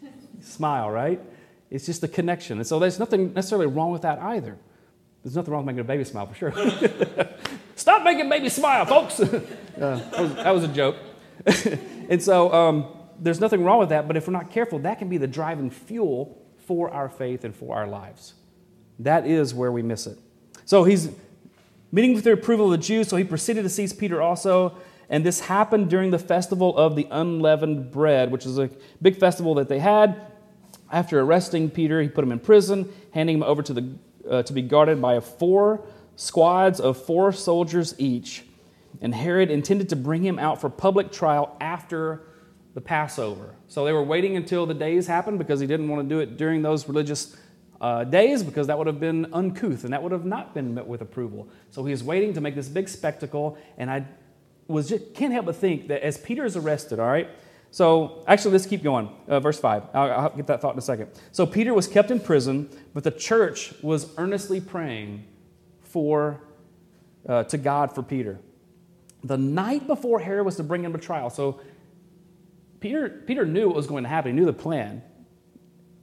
smile, 0.40 0.90
right? 0.90 1.20
It's 1.70 1.87
just 1.87 2.02
a 2.02 2.08
connection. 2.08 2.58
And 2.58 2.67
so 2.67 2.79
there's 2.79 2.99
nothing 2.99 3.34
necessarily 3.34 3.67
wrong 3.67 3.93
with 3.93 4.02
that 4.02 4.19
either. 4.20 4.56
There's 5.23 5.37
nothing 5.37 5.52
wrong 5.52 5.64
with 5.64 5.75
making 5.75 5.81
a 5.81 5.88
baby 5.88 6.05
smile 6.05 6.26
for 6.26 6.34
sure. 6.34 6.52
Stop 7.76 8.02
making 8.02 8.29
baby 8.29 8.49
smile, 8.49 8.84
folks. 8.87 9.20
uh, 9.20 9.40
that, 9.76 10.20
was, 10.20 10.34
that, 10.34 10.55
was, 10.55 10.64
a 10.64 10.69
joke. 10.69 10.96
And 12.09 12.23
so 12.23 12.53
um, 12.53 12.87
there's 13.19 13.41
nothing 13.41 13.65
wrong 13.65 13.79
with 13.79 13.91
that, 13.91 14.07
but 14.07 14.17
if 14.17 14.27
we're 14.27 14.33
not 14.33 14.51
careful, 14.51 14.79
that 14.81 14.99
can 14.99 15.09
be 15.09 15.19
the 15.19 15.27
driving 15.27 15.71
fuel 15.71 16.43
for 16.67 16.91
our 16.91 17.09
faith 17.09 17.45
and 17.45 17.55
for 17.55 17.77
our 17.77 17.87
lives. 17.87 18.35
That 18.99 19.27
is 19.27 19.55
where 19.55 19.73
we 19.73 19.83
miss 19.83 20.07
it. 20.07 20.19
So 20.65 20.85
he's 20.85 21.11
meeting 21.91 22.15
with 22.15 22.25
the 22.25 22.33
approval 22.33 22.67
of 22.67 22.73
the 22.73 22.87
Jews, 22.87 23.09
so 23.09 23.17
he 23.17 23.25
proceeded 23.25 23.63
to 23.63 23.69
seize 23.69 23.93
Peter 23.93 24.23
also. 24.23 24.77
And 25.09 25.27
this 25.27 25.41
happened 25.41 25.91
during 25.91 26.11
the 26.11 26.19
festival 26.19 26.77
of 26.77 26.97
the 26.97 27.07
unleavened 27.11 27.91
bread, 27.91 28.31
which 28.31 28.47
is 28.47 28.59
a 28.59 28.71
big 29.03 29.19
festival 29.19 29.55
that 29.57 29.69
they 29.69 29.79
had. 29.79 30.21
After 30.91 31.21
arresting 31.21 31.71
Peter, 31.71 32.01
he 32.01 32.09
put 32.09 32.25
him 32.25 32.33
in 32.33 32.39
prison, 32.39 32.91
handing 33.13 33.37
him 33.37 33.43
over 33.43 33.63
to, 33.63 33.75
the, 33.75 33.95
uh, 34.29 34.43
to 34.45 34.53
be 34.53 34.63
guarded 34.63 35.03
by 35.03 35.21
four 35.21 35.85
squads 36.17 36.81
of 36.81 36.97
four 36.97 37.33
soldiers 37.33 37.95
each. 37.99 38.45
And 39.00 39.15
Herod 39.15 39.50
intended 39.50 39.89
to 39.91 39.97
bring 39.97 40.25
him 40.25 40.39
out 40.39 40.61
for 40.61 40.69
public 40.71 41.11
trial 41.11 41.56
after 41.61 42.23
the 42.75 42.81
Passover. 42.81 43.55
So 43.67 43.85
they 43.85 43.93
were 43.93 44.03
waiting 44.03 44.37
until 44.37 44.67
the 44.67 44.75
days 44.75 45.06
happened 45.06 45.39
because 45.39 45.61
he 45.61 45.67
didn't 45.67 45.89
want 45.89 46.09
to 46.09 46.15
do 46.15 46.21
it 46.21 46.37
during 46.37 46.62
those 46.62 46.89
religious 46.89 47.37
uh, 47.81 48.05
days 48.05 48.43
because 48.43 48.69
that 48.69 48.79
would 48.79 48.87
have 48.87 49.00
been 49.00 49.27
uncouth 49.33 49.85
and 49.85 49.93
that 49.93 50.03
would 50.03 50.12
have 50.12 50.25
not 50.25 50.55
been 50.55 50.75
met 50.75 50.87
with 50.87 51.00
approval. 51.03 51.49
So 51.71 51.85
he 51.85 51.94
waiting 52.03 52.33
to 52.35 52.41
make 52.41 52.55
this 52.55 52.69
big 52.69 52.89
spectacle. 52.89 53.59
And 53.77 53.91
I 53.91 54.06
was 54.69 54.89
just, 54.89 55.15
can't 55.15 55.33
help 55.33 55.47
but 55.47 55.56
think 55.56 55.89
that 55.89 56.03
as 56.03 56.17
Peter 56.17 56.44
is 56.44 56.56
arrested, 56.56 57.00
all 57.00 57.09
right, 57.09 57.29
so, 57.73 58.23
actually, 58.29 58.53
let's 58.53 58.67
keep 58.67 58.83
going. 58.83 59.09
Uh, 59.27 59.41
verse 59.41 59.59
5. 59.59 59.85
I'll, 59.94 60.12
I'll, 60.12 60.37
get 60.37 60.47
that 60.49 60.61
thought 60.61 60.75
in 60.75 60.79
a 60.79 60.83
second. 60.83 61.09
So, 61.33 61.47
Peter 61.47 61.73
was 61.73 61.89
kept 61.89 62.11
in 62.11 62.21
prison, 62.21 62.69
but 62.93 63.03
the 63.03 63.11
church 63.11 63.73
was 63.81 64.12
earnestly 64.19 64.61
praying 64.61 65.25
for, 65.81 66.43
uh, 67.27 67.44
to 67.44 67.56
God 67.56 67.94
for 67.94 68.03
Peter. 68.03 68.39
The 69.25 69.39
night 69.39 69.87
before 69.87 70.19
Herod 70.19 70.44
was 70.44 70.56
to 70.56 70.63
bring 70.63 70.85
him 70.85 70.93
to 70.93 70.99
trial, 70.99 71.31
so 71.31 71.61
Peter, 72.81 73.08
Peter 73.08 73.46
knew 73.46 73.69
what 73.69 73.77
was 73.77 73.87
going 73.87 74.03
to 74.03 74.08
happen. 74.08 74.32
He 74.32 74.37
knew 74.37 74.46
the 74.46 74.53
plan. 74.53 75.03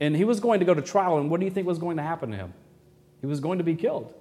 And 0.00 0.16
he 0.16 0.24
was 0.24 0.40
going 0.40 0.60
to 0.60 0.66
go 0.66 0.72
to 0.72 0.80
trial, 0.80 1.18
and 1.18 1.30
what 1.30 1.40
do 1.40 1.46
you 1.46 1.52
think 1.52 1.66
was 1.66 1.78
going 1.78 1.98
to 1.98 2.02
happen 2.02 2.30
to 2.30 2.36
him? 2.36 2.54
He 3.20 3.26
was 3.26 3.40
going 3.40 3.58
to 3.58 3.64
be 3.64 3.74
killed. 3.74 4.14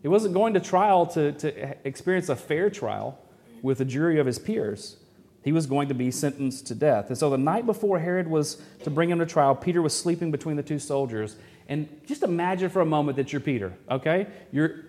He 0.00 0.08
wasn't 0.08 0.32
going 0.32 0.54
to 0.54 0.60
trial 0.60 1.06
to, 1.08 1.32
to 1.32 1.86
experience 1.86 2.30
a 2.30 2.36
fair 2.36 2.70
trial 2.70 3.18
with 3.60 3.80
a 3.80 3.84
jury 3.84 4.18
of 4.18 4.26
his 4.26 4.38
peers 4.38 4.96
he 5.42 5.52
was 5.52 5.66
going 5.66 5.88
to 5.88 5.94
be 5.94 6.10
sentenced 6.10 6.66
to 6.66 6.74
death. 6.74 7.08
And 7.08 7.16
so 7.16 7.30
the 7.30 7.38
night 7.38 7.64
before 7.64 7.98
Herod 7.98 8.28
was 8.28 8.60
to 8.82 8.90
bring 8.90 9.10
him 9.10 9.18
to 9.18 9.26
trial, 9.26 9.54
Peter 9.54 9.80
was 9.80 9.96
sleeping 9.96 10.30
between 10.30 10.56
the 10.56 10.62
two 10.62 10.78
soldiers. 10.78 11.36
And 11.68 11.88
just 12.06 12.22
imagine 12.22 12.70
for 12.70 12.80
a 12.80 12.86
moment 12.86 13.16
that 13.16 13.32
you're 13.32 13.40
Peter, 13.40 13.72
okay? 13.90 14.26
You're, 14.52 14.84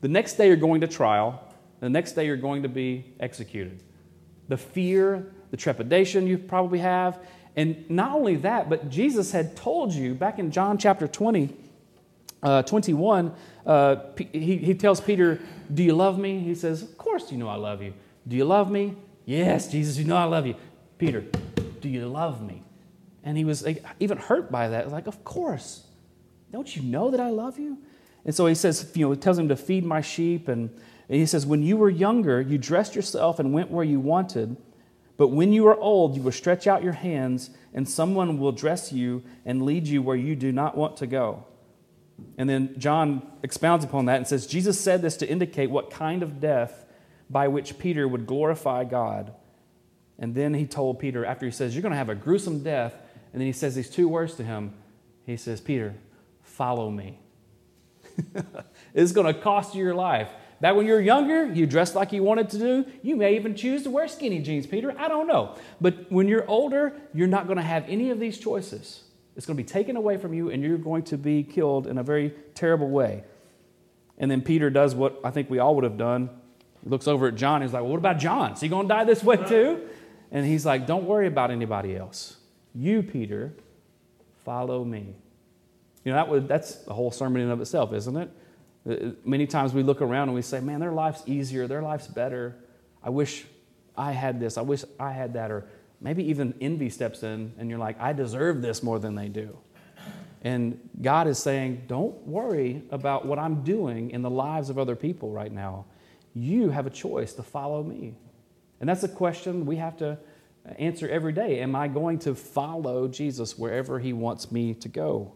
the 0.00 0.08
next 0.08 0.34
day 0.34 0.48
you're 0.48 0.56
going 0.56 0.80
to 0.80 0.88
trial, 0.88 1.42
the 1.84 1.90
next 1.90 2.12
day 2.12 2.26
you're 2.26 2.38
going 2.38 2.62
to 2.62 2.68
be 2.68 3.12
executed. 3.20 3.82
The 4.48 4.56
fear, 4.56 5.30
the 5.50 5.56
trepidation 5.58 6.26
you 6.26 6.38
probably 6.38 6.78
have. 6.78 7.18
And 7.56 7.88
not 7.90 8.12
only 8.12 8.36
that, 8.36 8.70
but 8.70 8.88
Jesus 8.88 9.32
had 9.32 9.54
told 9.54 9.92
you 9.92 10.14
back 10.14 10.38
in 10.38 10.50
John 10.50 10.78
chapter 10.78 11.06
20, 11.06 11.54
uh, 12.42 12.62
21, 12.62 13.34
uh, 13.66 13.96
he, 14.16 14.56
he 14.56 14.74
tells 14.74 15.00
Peter, 15.00 15.40
Do 15.72 15.82
you 15.82 15.94
love 15.94 16.18
me? 16.18 16.40
He 16.40 16.54
says, 16.54 16.82
Of 16.82 16.96
course 16.96 17.30
you 17.30 17.36
know 17.36 17.48
I 17.48 17.56
love 17.56 17.82
you. 17.82 17.92
Do 18.26 18.34
you 18.34 18.46
love 18.46 18.70
me? 18.70 18.96
Yes, 19.26 19.70
Jesus, 19.70 19.98
you 19.98 20.04
know 20.04 20.16
I 20.16 20.24
love 20.24 20.46
you. 20.46 20.54
Peter, 20.96 21.22
do 21.82 21.90
you 21.90 22.08
love 22.08 22.42
me? 22.42 22.62
And 23.22 23.36
he 23.36 23.44
was 23.44 23.62
like, 23.62 23.84
even 24.00 24.16
hurt 24.16 24.50
by 24.50 24.68
that. 24.68 24.90
Like, 24.90 25.06
of 25.06 25.22
course. 25.22 25.86
Don't 26.50 26.74
you 26.74 26.82
know 26.82 27.10
that 27.10 27.20
I 27.20 27.28
love 27.28 27.58
you? 27.58 27.78
And 28.24 28.34
so 28.34 28.46
he 28.46 28.54
says, 28.54 28.90
you 28.94 29.06
know, 29.06 29.12
he 29.12 29.18
tells 29.18 29.38
him 29.38 29.48
to 29.48 29.56
feed 29.56 29.84
my 29.84 30.00
sheep. 30.00 30.48
And, 30.48 30.70
and 31.08 31.18
he 31.18 31.26
says, 31.26 31.44
when 31.44 31.62
you 31.62 31.76
were 31.76 31.90
younger, 31.90 32.40
you 32.40 32.56
dressed 32.56 32.94
yourself 32.94 33.38
and 33.38 33.52
went 33.52 33.70
where 33.70 33.84
you 33.84 34.00
wanted. 34.00 34.56
But 35.16 35.28
when 35.28 35.52
you 35.52 35.66
are 35.68 35.78
old, 35.78 36.16
you 36.16 36.22
will 36.22 36.32
stretch 36.32 36.66
out 36.66 36.82
your 36.82 36.92
hands, 36.92 37.50
and 37.72 37.88
someone 37.88 38.38
will 38.38 38.52
dress 38.52 38.92
you 38.92 39.22
and 39.44 39.64
lead 39.64 39.86
you 39.86 40.02
where 40.02 40.16
you 40.16 40.34
do 40.34 40.50
not 40.50 40.76
want 40.76 40.96
to 40.98 41.06
go. 41.06 41.44
And 42.38 42.48
then 42.48 42.78
John 42.78 43.26
expounds 43.42 43.84
upon 43.84 44.06
that 44.06 44.16
and 44.16 44.26
says, 44.26 44.46
Jesus 44.46 44.80
said 44.80 45.02
this 45.02 45.16
to 45.18 45.28
indicate 45.28 45.70
what 45.70 45.90
kind 45.90 46.22
of 46.22 46.40
death 46.40 46.84
by 47.28 47.48
which 47.48 47.78
Peter 47.78 48.06
would 48.08 48.26
glorify 48.26 48.84
God. 48.84 49.34
And 50.18 50.34
then 50.34 50.54
he 50.54 50.66
told 50.66 51.00
Peter, 51.00 51.24
after 51.24 51.44
he 51.44 51.52
says, 51.52 51.74
You're 51.74 51.82
going 51.82 51.92
to 51.92 51.98
have 51.98 52.08
a 52.08 52.14
gruesome 52.14 52.62
death, 52.62 52.94
and 53.32 53.40
then 53.40 53.46
he 53.46 53.52
says 53.52 53.74
these 53.74 53.90
two 53.90 54.08
words 54.08 54.34
to 54.36 54.44
him. 54.44 54.72
He 55.26 55.36
says, 55.36 55.60
Peter, 55.60 55.94
follow 56.42 56.90
me. 56.90 57.18
it's 58.94 59.12
going 59.12 59.32
to 59.32 59.40
cost 59.40 59.74
you 59.74 59.82
your 59.82 59.94
life. 59.94 60.28
Back 60.64 60.76
when 60.76 60.86
you 60.86 60.94
were 60.94 61.00
younger, 61.02 61.52
you 61.52 61.66
dressed 61.66 61.94
like 61.94 62.10
you 62.10 62.22
wanted 62.22 62.48
to 62.48 62.58
do. 62.58 62.86
You 63.02 63.16
may 63.16 63.36
even 63.36 63.54
choose 63.54 63.82
to 63.82 63.90
wear 63.90 64.08
skinny 64.08 64.40
jeans, 64.40 64.66
Peter. 64.66 64.98
I 64.98 65.08
don't 65.08 65.26
know. 65.26 65.56
But 65.78 66.10
when 66.10 66.26
you're 66.26 66.48
older, 66.48 66.94
you're 67.12 67.28
not 67.28 67.44
going 67.46 67.58
to 67.58 67.62
have 67.62 67.84
any 67.86 68.08
of 68.08 68.18
these 68.18 68.38
choices. 68.38 69.02
It's 69.36 69.44
going 69.44 69.58
to 69.58 69.62
be 69.62 69.68
taken 69.68 69.94
away 69.94 70.16
from 70.16 70.32
you, 70.32 70.48
and 70.48 70.62
you're 70.62 70.78
going 70.78 71.02
to 71.02 71.18
be 71.18 71.42
killed 71.42 71.86
in 71.86 71.98
a 71.98 72.02
very 72.02 72.32
terrible 72.54 72.88
way. 72.88 73.24
And 74.16 74.30
then 74.30 74.40
Peter 74.40 74.70
does 74.70 74.94
what 74.94 75.20
I 75.22 75.30
think 75.30 75.50
we 75.50 75.58
all 75.58 75.74
would 75.74 75.84
have 75.84 75.98
done. 75.98 76.30
He 76.82 76.88
looks 76.88 77.06
over 77.08 77.28
at 77.28 77.34
John. 77.34 77.60
He's 77.60 77.74
like, 77.74 77.82
well, 77.82 77.90
What 77.90 77.98
about 77.98 78.18
John? 78.18 78.52
Is 78.52 78.60
he 78.62 78.68
going 78.68 78.88
to 78.88 78.94
die 78.94 79.04
this 79.04 79.22
way 79.22 79.36
too? 79.36 79.86
And 80.32 80.46
he's 80.46 80.64
like, 80.64 80.86
Don't 80.86 81.04
worry 81.04 81.26
about 81.26 81.50
anybody 81.50 81.94
else. 81.94 82.38
You, 82.74 83.02
Peter, 83.02 83.52
follow 84.46 84.82
me. 84.82 85.14
You 86.06 86.12
know, 86.12 86.16
that 86.16 86.28
would, 86.30 86.48
that's 86.48 86.78
a 86.86 86.94
whole 86.94 87.10
sermon 87.10 87.42
in 87.42 87.48
and 87.48 87.52
of 87.52 87.60
itself, 87.60 87.92
isn't 87.92 88.16
it? 88.16 88.30
Uh, 88.88 89.12
many 89.24 89.46
times 89.46 89.72
we 89.72 89.82
look 89.82 90.02
around 90.02 90.28
and 90.28 90.34
we 90.34 90.42
say, 90.42 90.60
Man, 90.60 90.80
their 90.80 90.92
life's 90.92 91.22
easier, 91.26 91.66
their 91.66 91.82
life's 91.82 92.06
better. 92.06 92.56
I 93.02 93.10
wish 93.10 93.44
I 93.96 94.12
had 94.12 94.40
this, 94.40 94.58
I 94.58 94.62
wish 94.62 94.84
I 94.98 95.12
had 95.12 95.34
that. 95.34 95.50
Or 95.50 95.66
maybe 96.00 96.24
even 96.28 96.54
envy 96.60 96.90
steps 96.90 97.22
in 97.22 97.52
and 97.58 97.70
you're 97.70 97.78
like, 97.78 98.00
I 98.00 98.12
deserve 98.12 98.62
this 98.62 98.82
more 98.82 98.98
than 98.98 99.14
they 99.14 99.28
do. 99.28 99.58
And 100.42 100.90
God 101.00 101.26
is 101.26 101.38
saying, 101.38 101.84
don't 101.86 102.14
worry 102.26 102.82
about 102.90 103.24
what 103.24 103.38
I'm 103.38 103.62
doing 103.62 104.10
in 104.10 104.20
the 104.20 104.30
lives 104.30 104.68
of 104.68 104.78
other 104.78 104.94
people 104.94 105.30
right 105.30 105.50
now. 105.50 105.86
You 106.34 106.68
have 106.68 106.86
a 106.86 106.90
choice 106.90 107.32
to 107.34 107.42
follow 107.42 107.82
me. 107.82 108.14
And 108.78 108.88
that's 108.88 109.02
a 109.02 109.08
question 109.08 109.64
we 109.64 109.76
have 109.76 109.96
to 109.98 110.18
answer 110.76 111.08
every 111.08 111.32
day. 111.32 111.60
Am 111.60 111.74
I 111.74 111.88
going 111.88 112.18
to 112.20 112.34
follow 112.34 113.08
Jesus 113.08 113.58
wherever 113.58 113.98
he 113.98 114.12
wants 114.12 114.52
me 114.52 114.74
to 114.74 114.88
go? 114.88 115.34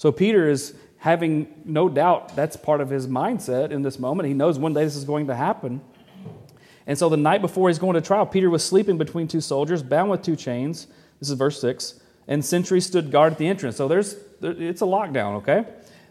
So 0.00 0.10
Peter 0.10 0.48
is 0.48 0.72
having 0.96 1.60
no 1.66 1.86
doubt 1.86 2.34
that's 2.34 2.56
part 2.56 2.80
of 2.80 2.88
his 2.88 3.06
mindset 3.06 3.70
in 3.70 3.82
this 3.82 3.98
moment. 3.98 4.28
He 4.28 4.32
knows 4.32 4.58
one 4.58 4.72
day 4.72 4.82
this 4.82 4.96
is 4.96 5.04
going 5.04 5.26
to 5.26 5.34
happen. 5.34 5.82
And 6.86 6.96
so 6.96 7.10
the 7.10 7.18
night 7.18 7.42
before 7.42 7.68
he's 7.68 7.78
going 7.78 7.96
to 7.96 8.00
trial, 8.00 8.24
Peter 8.24 8.48
was 8.48 8.64
sleeping 8.64 8.96
between 8.96 9.28
two 9.28 9.42
soldiers, 9.42 9.82
bound 9.82 10.10
with 10.10 10.22
two 10.22 10.36
chains. 10.36 10.86
This 11.18 11.28
is 11.28 11.36
verse 11.36 11.60
6 11.60 12.00
and 12.26 12.42
sentries 12.42 12.86
stood 12.86 13.10
guard 13.10 13.34
at 13.34 13.38
the 13.38 13.46
entrance. 13.46 13.76
So 13.76 13.88
there's 13.88 14.16
it's 14.40 14.80
a 14.80 14.86
lockdown, 14.86 15.34
okay? 15.42 15.66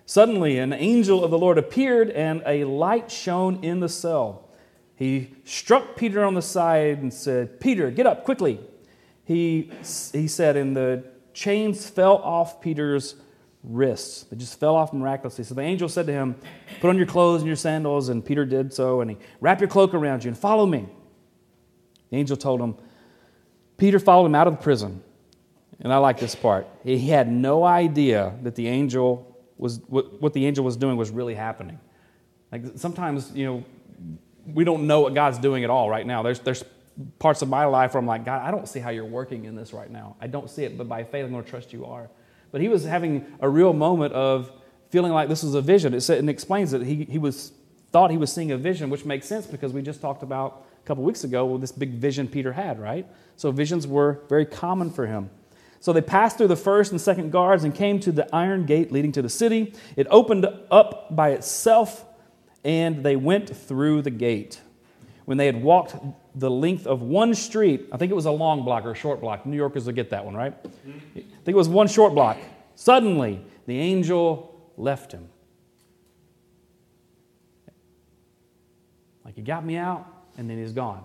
Suddenly 0.06 0.60
an 0.60 0.72
angel 0.72 1.24
of 1.24 1.32
the 1.32 1.40
Lord 1.40 1.58
appeared 1.58 2.12
and 2.12 2.44
a 2.46 2.66
light 2.66 3.10
shone 3.10 3.64
in 3.64 3.80
the 3.80 3.90
cell. 3.90 4.52
He 4.98 5.34
struck 5.46 5.96
Peter 5.96 6.24
on 6.24 6.36
the 6.36 6.44
side 6.44 7.00
and 7.00 7.12
said, 7.12 7.60
"Peter, 7.60 7.90
get 7.90 8.06
up 8.06 8.24
quickly." 8.24 8.60
He 9.26 9.72
he 10.14 10.28
said 10.28 10.58
and 10.58 10.78
the 10.78 11.06
chains 11.34 11.90
fell 11.90 12.18
off 12.18 12.62
Peter's 12.62 13.16
wrists. 13.64 14.24
They 14.24 14.38
just 14.38 14.60
fell 14.60 14.76
off 14.76 14.94
miraculously. 14.94 15.44
So 15.44 15.54
the 15.54 15.62
angel 15.62 15.90
said 15.90 16.08
to 16.08 16.14
him, 16.14 16.36
"Put 16.80 16.90
on 16.90 16.98
your 16.98 17.08
clothes 17.08 17.42
and 17.42 17.48
your 17.48 17.56
sandals." 17.56 18.10
And 18.10 18.24
Peter 18.24 18.46
did 18.46 18.74
so, 18.74 19.02
and 19.02 19.12
he 19.12 19.18
wrapped 19.42 19.62
your 19.62 19.70
cloak 19.70 19.94
around 19.94 20.24
you 20.24 20.30
and 20.30 20.38
follow 20.38 20.66
me. 20.66 20.88
The 22.10 22.18
angel 22.18 22.38
told 22.38 22.62
him, 22.62 22.76
Peter 23.78 24.00
followed 24.00 24.26
him 24.26 24.36
out 24.36 24.48
of 24.48 24.54
the 24.54 24.62
prison. 24.62 25.02
And 25.82 25.94
I 25.94 25.98
like 25.98 26.20
this 26.20 26.36
part. 26.36 26.68
He 26.84 27.08
had 27.08 27.32
no 27.32 27.64
idea 27.64 28.36
that 28.44 28.56
the 28.56 28.68
angel 28.68 29.26
was 29.58 29.80
what, 29.88 30.34
the 30.34 30.46
angel 30.46 30.66
was 30.66 30.76
doing 30.76 30.98
was 30.98 31.10
really 31.10 31.36
happening. 31.36 31.80
Like 32.52 32.64
sometimes, 32.76 33.32
you 33.34 33.46
know, 33.46 33.64
we 34.46 34.64
don't 34.64 34.88
know 34.88 35.02
what 35.02 35.14
God's 35.14 35.38
doing 35.38 35.64
at 35.64 35.70
all 35.70 35.90
right 35.90 36.06
now. 36.06 36.24
There's 36.24 36.40
there's 36.40 36.64
parts 37.18 37.42
of 37.42 37.48
my 37.48 37.66
life 37.66 37.94
where 37.94 38.00
I'm 38.00 38.08
like, 38.08 38.26
God, 38.26 38.42
I 38.42 38.52
don't 38.52 38.68
see 38.68 38.80
how 38.80 38.90
you're 38.90 39.06
working 39.06 39.46
in 39.46 39.56
this 39.56 39.72
right 39.72 39.90
now. 39.90 40.18
I 40.20 40.28
don't 40.28 40.50
see 40.50 40.66
it, 40.66 40.78
but 40.78 40.90
by 40.90 41.04
faith, 41.04 41.24
I'm 41.24 41.32
going 41.32 41.44
to 41.44 41.50
trust 41.50 41.72
you 41.72 41.86
are. 41.86 42.10
But 42.52 42.62
he 42.62 42.68
was 42.68 42.84
having 42.84 43.26
a 43.40 43.50
real 43.50 43.74
moment 43.74 44.14
of 44.14 44.52
feeling 44.90 45.12
like 45.12 45.30
this 45.30 45.44
was 45.44 45.56
a 45.56 45.62
vision. 45.62 45.94
It, 45.94 46.02
said, 46.02 46.28
explains 46.28 46.72
that 46.72 46.84
he, 46.84 47.06
he 47.06 47.18
was 47.18 47.54
thought 47.92 48.12
he 48.12 48.18
was 48.18 48.32
seeing 48.32 48.52
a 48.52 48.58
vision, 48.58 48.90
which 48.90 49.06
makes 49.06 49.28
sense 49.28 49.48
because 49.48 49.74
we 49.74 49.82
just 49.82 50.02
talked 50.02 50.22
about 50.22 50.66
a 50.84 50.88
couple 50.88 51.04
weeks 51.04 51.24
ago 51.24 51.46
well, 51.46 51.58
this 51.58 51.72
big 51.72 51.94
vision 51.94 52.28
Peter 52.28 52.54
had, 52.54 52.80
right? 52.80 53.08
So 53.36 53.52
visions 53.52 53.88
were 53.88 54.22
very 54.30 54.46
common 54.46 54.92
for 54.92 55.08
him. 55.08 55.30
So 55.80 55.94
they 55.94 56.02
passed 56.02 56.38
through 56.38 56.50
the 56.50 56.56
first 56.56 56.92
and 56.92 57.00
second 57.00 57.32
guards 57.32 57.64
and 57.64 57.74
came 57.74 58.00
to 58.02 58.12
the 58.12 58.28
iron 58.36 58.66
gate 58.66 58.92
leading 58.92 59.12
to 59.14 59.22
the 59.22 59.30
city. 59.30 59.74
It 59.96 60.08
opened 60.10 60.46
up 60.70 61.16
by 61.16 61.32
itself, 61.32 62.06
and 62.66 63.04
they 63.04 63.16
went 63.16 63.56
through 63.56 64.02
the 64.02 64.12
gate. 64.12 64.60
When 65.26 65.38
they 65.38 65.46
had 65.46 65.62
walked 65.62 65.96
the 66.40 66.50
length 66.50 66.88
of 66.88 67.02
one 67.02 67.34
street, 67.34 67.88
I 67.92 67.98
think 67.98 68.12
it 68.12 68.16
was 68.16 68.26
a 68.26 68.32
long 68.32 68.64
block 68.64 68.86
or 68.86 68.92
a 68.92 68.96
short 68.96 69.22
block. 69.22 69.46
New 69.46 69.58
Yorkers 69.58 69.86
will 69.86 69.94
get 69.94 70.10
that 70.12 70.26
one, 70.26 70.36
right? 70.36 70.54
I 70.64 71.20
think 71.20 71.48
it 71.48 71.56
was 71.56 71.70
one 71.70 71.88
short 71.88 72.14
block. 72.14 72.38
Suddenly, 72.76 73.42
the 73.66 73.78
angel 73.78 74.72
left 74.78 75.12
him. 75.12 75.28
Like 79.26 79.36
he 79.36 79.42
got 79.42 79.66
me 79.66 79.76
out, 79.76 80.08
and 80.38 80.50
then 80.50 80.58
he's 80.58 80.72
gone. 80.72 81.04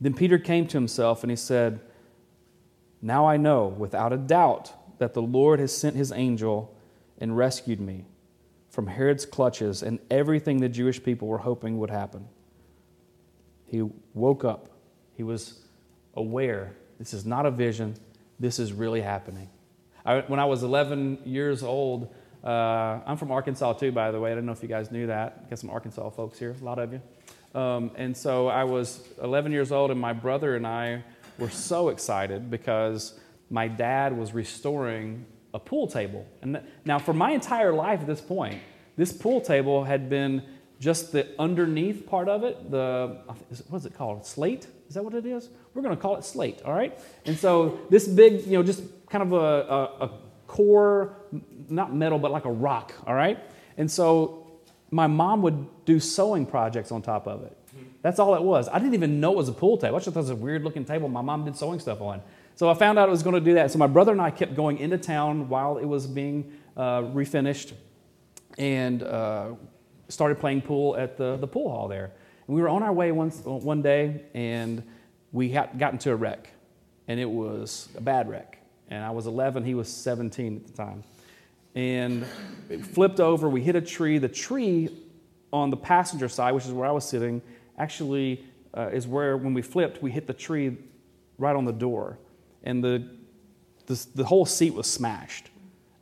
Then 0.00 0.14
Peter 0.14 0.38
came 0.38 0.66
to 0.68 0.76
himself 0.76 1.22
and 1.22 1.30
he 1.30 1.36
said, 1.36 1.80
now 3.00 3.26
I 3.26 3.36
know 3.36 3.66
without 3.66 4.12
a 4.12 4.16
doubt 4.16 4.72
that 4.98 5.14
the 5.14 5.22
Lord 5.22 5.58
has 5.58 5.76
sent 5.76 5.96
his 5.96 6.12
angel 6.12 6.76
and 7.18 7.36
rescued 7.36 7.80
me 7.80 8.04
from 8.70 8.86
Herod's 8.86 9.26
clutches 9.26 9.82
and 9.82 9.98
everything 10.10 10.60
the 10.60 10.68
Jewish 10.68 11.02
people 11.02 11.28
were 11.28 11.38
hoping 11.38 11.78
would 11.78 11.90
happen. 11.90 12.28
He 13.72 13.82
woke 14.12 14.44
up. 14.44 14.68
He 15.16 15.22
was 15.22 15.60
aware 16.14 16.74
this 16.98 17.14
is 17.14 17.24
not 17.24 17.46
a 17.46 17.50
vision, 17.50 17.96
this 18.38 18.60
is 18.60 18.72
really 18.72 19.00
happening. 19.00 19.48
I, 20.04 20.20
when 20.20 20.38
I 20.38 20.44
was 20.44 20.62
11 20.62 21.20
years 21.24 21.64
old, 21.64 22.14
uh, 22.44 23.00
I'm 23.06 23.16
from 23.16 23.32
Arkansas 23.32 23.72
too, 23.72 23.90
by 23.90 24.12
the 24.12 24.20
way. 24.20 24.30
I 24.30 24.34
don't 24.34 24.46
know 24.46 24.52
if 24.52 24.62
you 24.62 24.68
guys 24.68 24.92
knew 24.92 25.06
that. 25.06 25.48
Got 25.50 25.58
some 25.58 25.70
Arkansas 25.70 26.10
folks 26.10 26.38
here, 26.38 26.54
a 26.60 26.64
lot 26.64 26.78
of 26.78 26.92
you. 26.92 27.00
Um, 27.58 27.90
and 27.96 28.16
so 28.16 28.46
I 28.46 28.64
was 28.64 29.08
11 29.22 29.52
years 29.52 29.72
old, 29.72 29.90
and 29.90 29.98
my 29.98 30.12
brother 30.12 30.54
and 30.54 30.66
I 30.66 31.02
were 31.38 31.50
so 31.50 31.88
excited 31.88 32.50
because 32.50 33.18
my 33.50 33.68
dad 33.68 34.16
was 34.16 34.34
restoring 34.34 35.24
a 35.54 35.58
pool 35.58 35.86
table. 35.86 36.26
And 36.42 36.56
th- 36.56 36.66
now, 36.84 36.98
for 36.98 37.14
my 37.14 37.30
entire 37.32 37.72
life 37.72 38.00
at 38.00 38.06
this 38.06 38.20
point, 38.20 38.60
this 38.96 39.12
pool 39.12 39.40
table 39.40 39.84
had 39.84 40.10
been 40.10 40.42
just 40.82 41.12
the 41.12 41.28
underneath 41.38 42.08
part 42.08 42.28
of 42.28 42.42
it. 42.42 42.68
The 42.72 43.16
what 43.68 43.78
is 43.78 43.86
it 43.86 43.94
called? 43.94 44.26
Slate? 44.26 44.66
Is 44.88 44.94
that 44.94 45.04
what 45.04 45.14
it 45.14 45.24
is? 45.24 45.48
We're 45.74 45.82
going 45.82 45.94
to 45.94 46.00
call 46.00 46.16
it 46.16 46.24
slate. 46.24 46.60
All 46.64 46.74
right. 46.74 46.98
And 47.24 47.38
so 47.38 47.78
this 47.88 48.08
big, 48.08 48.44
you 48.44 48.54
know, 48.54 48.64
just 48.64 48.82
kind 49.08 49.22
of 49.22 49.32
a, 49.32 49.36
a, 49.36 50.06
a 50.06 50.10
core, 50.48 51.18
not 51.68 51.94
metal, 51.94 52.18
but 52.18 52.32
like 52.32 52.46
a 52.46 52.50
rock. 52.50 52.92
All 53.06 53.14
right. 53.14 53.38
And 53.78 53.88
so 53.88 54.60
my 54.90 55.06
mom 55.06 55.40
would 55.42 55.84
do 55.84 56.00
sewing 56.00 56.44
projects 56.44 56.90
on 56.90 57.00
top 57.00 57.28
of 57.28 57.44
it. 57.44 57.56
That's 58.02 58.18
all 58.18 58.34
it 58.34 58.42
was. 58.42 58.68
I 58.68 58.80
didn't 58.80 58.94
even 58.94 59.20
know 59.20 59.34
it 59.34 59.36
was 59.36 59.48
a 59.48 59.52
pool 59.52 59.78
table. 59.78 59.94
I 59.94 59.98
just 60.00 60.12
thought 60.12 60.16
it 60.16 60.22
was 60.22 60.30
a 60.30 60.34
weird 60.34 60.64
looking 60.64 60.84
table 60.84 61.08
my 61.08 61.22
mom 61.22 61.44
did 61.44 61.56
sewing 61.56 61.78
stuff 61.78 62.00
on. 62.00 62.20
So 62.56 62.68
I 62.68 62.74
found 62.74 62.98
out 62.98 63.06
it 63.08 63.12
was 63.12 63.22
going 63.22 63.36
to 63.36 63.40
do 63.40 63.54
that. 63.54 63.70
So 63.70 63.78
my 63.78 63.86
brother 63.86 64.10
and 64.10 64.20
I 64.20 64.32
kept 64.32 64.56
going 64.56 64.78
into 64.78 64.98
town 64.98 65.48
while 65.48 65.78
it 65.78 65.86
was 65.86 66.08
being 66.08 66.52
uh, 66.76 67.02
refinished 67.02 67.72
and 68.58 69.04
uh, 69.04 69.52
started 70.08 70.38
playing 70.38 70.62
pool 70.62 70.96
at 70.96 71.16
the, 71.16 71.36
the 71.36 71.46
pool 71.46 71.70
hall 71.70 71.88
there. 71.88 72.12
And 72.46 72.56
we 72.56 72.62
were 72.62 72.68
on 72.68 72.82
our 72.82 72.92
way 72.92 73.12
once, 73.12 73.40
one 73.44 73.82
day 73.82 74.22
and 74.34 74.82
we 75.32 75.50
had, 75.50 75.78
got 75.78 75.92
into 75.92 76.10
a 76.10 76.16
wreck. 76.16 76.50
And 77.08 77.18
it 77.18 77.28
was 77.28 77.88
a 77.96 78.00
bad 78.00 78.28
wreck. 78.28 78.58
And 78.88 79.02
I 79.04 79.10
was 79.10 79.26
11, 79.26 79.64
he 79.64 79.74
was 79.74 79.88
17 79.88 80.56
at 80.56 80.66
the 80.66 80.72
time. 80.72 81.04
And 81.74 82.26
it 82.68 82.84
flipped 82.84 83.20
over, 83.20 83.48
we 83.48 83.62
hit 83.62 83.76
a 83.76 83.80
tree. 83.80 84.18
The 84.18 84.28
tree 84.28 84.90
on 85.52 85.70
the 85.70 85.76
passenger 85.76 86.28
side, 86.28 86.52
which 86.52 86.66
is 86.66 86.72
where 86.72 86.86
I 86.86 86.92
was 86.92 87.08
sitting, 87.08 87.40
actually 87.78 88.44
uh, 88.74 88.90
is 88.92 89.06
where, 89.06 89.36
when 89.36 89.54
we 89.54 89.62
flipped, 89.62 90.02
we 90.02 90.10
hit 90.10 90.26
the 90.26 90.34
tree 90.34 90.76
right 91.38 91.56
on 91.56 91.64
the 91.64 91.72
door. 91.72 92.18
And 92.62 92.82
the, 92.82 93.08
the, 93.86 94.06
the 94.14 94.24
whole 94.24 94.46
seat 94.46 94.74
was 94.74 94.86
smashed. 94.86 95.50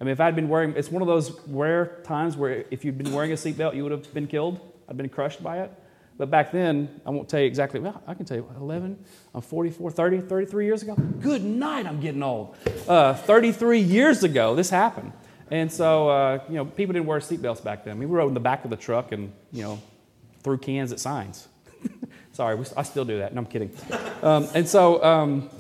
I 0.00 0.04
mean, 0.04 0.12
if 0.12 0.21
I'd 0.21 0.35
been 0.35 0.49
wearing, 0.49 0.75
it's 0.76 0.90
one 0.90 1.02
of 1.02 1.09
those 1.09 1.38
rare 1.49 2.00
times 2.04 2.37
where 2.37 2.64
if 2.71 2.85
you'd 2.85 2.97
been 2.97 3.12
wearing 3.12 3.33
a 3.33 3.35
seatbelt, 3.35 3.75
you 3.75 3.83
would 3.83 3.92
have 3.92 4.12
been 4.14 4.26
killed. 4.26 4.59
I'd 4.88 4.97
been 4.97 5.11
crushed 5.11 5.42
by 5.42 5.59
it. 5.59 5.71
But 6.16 6.30
back 6.30 6.52
then, 6.52 7.00
I 7.07 7.11
won't 7.11 7.28
tell 7.28 7.40
you 7.40 7.47
exactly, 7.47 7.80
well, 7.80 8.02
I 8.07 8.14
can 8.14 8.26
tell 8.26 8.37
you, 8.37 8.47
11, 8.57 8.99
I'm 9.35 9.40
44, 9.40 9.90
30, 9.90 10.21
33 10.21 10.66
years 10.66 10.83
ago. 10.83 10.95
Good 10.95 11.42
night, 11.42 11.87
I'm 11.87 12.00
getting 12.00 12.23
old. 12.23 12.57
Uh, 12.87 13.14
33 13.14 13.80
years 13.80 14.23
ago, 14.23 14.54
this 14.54 14.69
happened. 14.69 15.12
And 15.50 15.73
so, 15.73 16.09
uh, 16.09 16.40
you 16.49 16.57
know, 16.57 16.64
people 16.64 16.92
didn't 16.92 17.07
wear 17.07 17.21
seatbelts 17.21 17.64
back 17.64 17.85
then. 17.85 17.97
I 17.97 17.99
mean, 17.99 18.09
we 18.09 18.16
rode 18.16 18.28
in 18.28 18.35
the 18.35 18.40
back 18.40 18.64
of 18.64 18.71
the 18.71 18.76
truck 18.76 19.12
and, 19.12 19.33
you 19.50 19.62
know, 19.62 19.80
threw 20.42 20.59
cans 20.59 20.92
at 20.92 21.00
signs. 21.00 21.49
Sorry, 22.33 22.59
I 22.76 22.83
still 22.83 23.04
do 23.04 23.19
that. 23.19 23.35
No, 23.35 23.40
I'm 23.40 23.47
kidding. 23.47 23.71
Um, 24.23 24.47
and 24.54 24.69
so 24.69 25.02
um, 25.02 25.50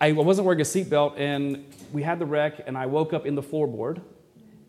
I 0.00 0.12
wasn't 0.12 0.46
wearing 0.46 0.60
a 0.60 0.64
seatbelt, 0.64 1.18
and 1.18 1.64
we 1.92 2.02
had 2.02 2.18
the 2.18 2.26
wreck, 2.26 2.62
and 2.66 2.76
I 2.76 2.86
woke 2.86 3.12
up 3.12 3.26
in 3.26 3.34
the 3.34 3.42
floorboard. 3.42 4.00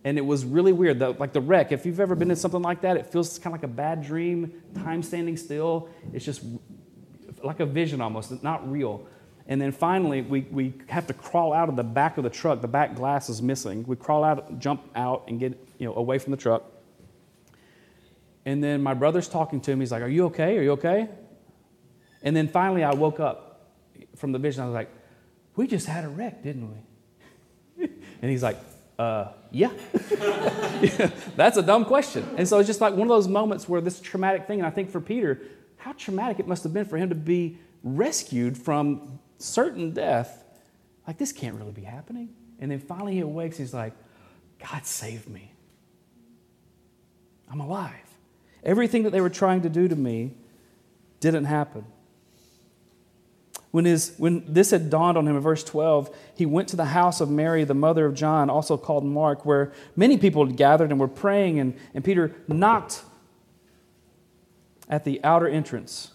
And 0.04 0.18
it 0.18 0.26
was 0.26 0.44
really 0.44 0.74
weird. 0.74 1.00
The, 1.00 1.12
like 1.12 1.32
the 1.32 1.42
wreck, 1.42 1.72
if 1.72 1.86
you've 1.86 2.00
ever 2.00 2.16
been 2.16 2.32
in 2.32 2.36
something 2.36 2.62
like 2.62 2.82
that, 2.82 2.98
it 2.98 3.06
feels 3.06 3.38
kind 3.38 3.56
of 3.56 3.62
like 3.62 3.70
a 3.70 3.74
bad 3.74 4.02
dream, 4.02 4.52
time 4.74 5.04
standing 5.04 5.38
still. 5.38 5.90
It's 6.12 6.26
just 6.26 6.44
like 7.44 7.60
a 7.60 7.66
vision 7.66 8.02
almost, 8.02 8.44
not 8.44 8.70
real. 8.70 9.06
And 9.48 9.62
then 9.62 9.72
finally, 9.72 10.22
we, 10.22 10.42
we 10.52 10.74
have 10.88 11.08
to 11.08 11.14
crawl 11.14 11.54
out 11.54 11.70
of 11.70 11.76
the 11.76 11.84
back 11.84 12.18
of 12.18 12.24
the 12.24 12.30
truck. 12.30 12.62
The 12.62 12.68
back 12.68 12.96
glass 12.96 13.30
is 13.30 13.42
missing. 13.42 13.84
We 13.86 13.96
crawl 13.96 14.24
out, 14.24 14.60
jump 14.60 14.90
out, 14.96 15.26
and 15.28 15.40
get 15.40 15.60
you 15.78 15.88
know, 15.88 15.96
away 15.96 16.20
from 16.20 16.32
the 16.32 16.38
truck. 16.38 16.64
And 18.46 18.64
then 18.64 18.82
my 18.82 18.94
brother's 18.94 19.28
talking 19.28 19.62
to 19.62 19.72
him. 19.72 19.80
He's 19.80 19.92
like, 19.92 20.02
Are 20.02 20.10
you 20.10 20.26
okay? 20.26 20.58
Are 20.58 20.62
you 20.62 20.72
okay? 20.72 21.10
And 22.24 22.36
then 22.36 22.48
finally, 22.48 22.84
I 22.84 22.94
woke 22.94 23.20
up 23.20 23.72
from 24.16 24.32
the 24.32 24.40
vision. 24.40 24.64
I 24.64 24.66
was 24.66 24.74
like, 24.74 24.90
We 25.56 25.68
just 25.68 25.88
had 25.88 26.06
a 26.06 26.10
wreck, 26.10 26.44
didn't 26.44 26.72
we? 26.72 26.78
And 28.22 28.30
he's 28.30 28.44
like, 28.44 28.58
uh, 29.00 29.30
yeah. 29.50 29.72
That's 31.36 31.58
a 31.58 31.64
dumb 31.64 31.86
question. 31.86 32.28
And 32.38 32.48
so 32.48 32.60
it's 32.60 32.68
just 32.68 32.82
like 32.82 32.94
one 32.94 33.04
of 33.04 33.10
those 33.10 33.28
moments 33.28 33.68
where 33.68 33.82
this 33.82 34.00
traumatic 34.00 34.46
thing, 34.46 34.60
and 34.60 34.68
I 34.68 34.70
think 34.70 34.92
for 34.92 35.02
Peter, 35.02 35.42
how 35.78 35.94
traumatic 35.94 36.40
it 36.40 36.48
must 36.48 36.64
have 36.64 36.74
been 36.74 36.86
for 36.86 36.98
him 36.98 37.10
to 37.10 37.16
be 37.16 37.58
rescued 37.84 38.58
from 38.58 39.20
certain 39.40 39.92
death. 39.92 40.44
Like, 41.08 41.18
this 41.18 41.32
can't 41.32 41.56
really 41.56 41.72
be 41.72 41.82
happening. 41.82 42.30
And 42.60 42.70
then 42.70 42.80
finally 42.80 43.14
he 43.14 43.20
awakes, 43.22 43.58
he's 43.58 43.74
like, 43.74 43.94
God 44.60 44.86
saved 44.86 45.28
me. 45.28 45.52
I'm 47.50 47.60
alive. 47.60 47.96
Everything 48.64 49.04
that 49.04 49.10
they 49.10 49.22
were 49.22 49.32
trying 49.32 49.64
to 49.64 49.70
do 49.70 49.88
to 49.88 49.96
me 49.96 50.36
didn't 51.20 51.46
happen. 51.46 51.86
When, 53.72 53.86
his, 53.86 54.14
when 54.18 54.44
this 54.48 54.72
had 54.72 54.90
dawned 54.90 55.18
on 55.18 55.28
him 55.28 55.36
in 55.38 55.42
verse 55.42 55.64
12, 55.64 56.14
he 56.36 56.46
went 56.46 56.68
to 56.70 56.76
the 56.76 56.86
house 56.86 57.22
of 57.22 57.30
Mary, 57.30 57.64
the 57.64 57.74
mother 57.74 58.06
of 58.06 58.14
John, 58.14 58.50
also 58.50 58.78
called 58.78 59.06
Mark, 59.06 59.46
where 59.46 59.72
many 59.96 60.18
people 60.18 60.46
had 60.46 60.58
gathered 60.58 60.92
and 60.92 61.00
were 61.00 61.08
praying, 61.08 61.60
and, 61.60 61.78
and 61.94 62.04
Peter 62.04 62.36
knocked 62.50 63.04
at 64.90 65.06
the 65.06 65.24
outer 65.24 65.48
entrance. 65.48 66.12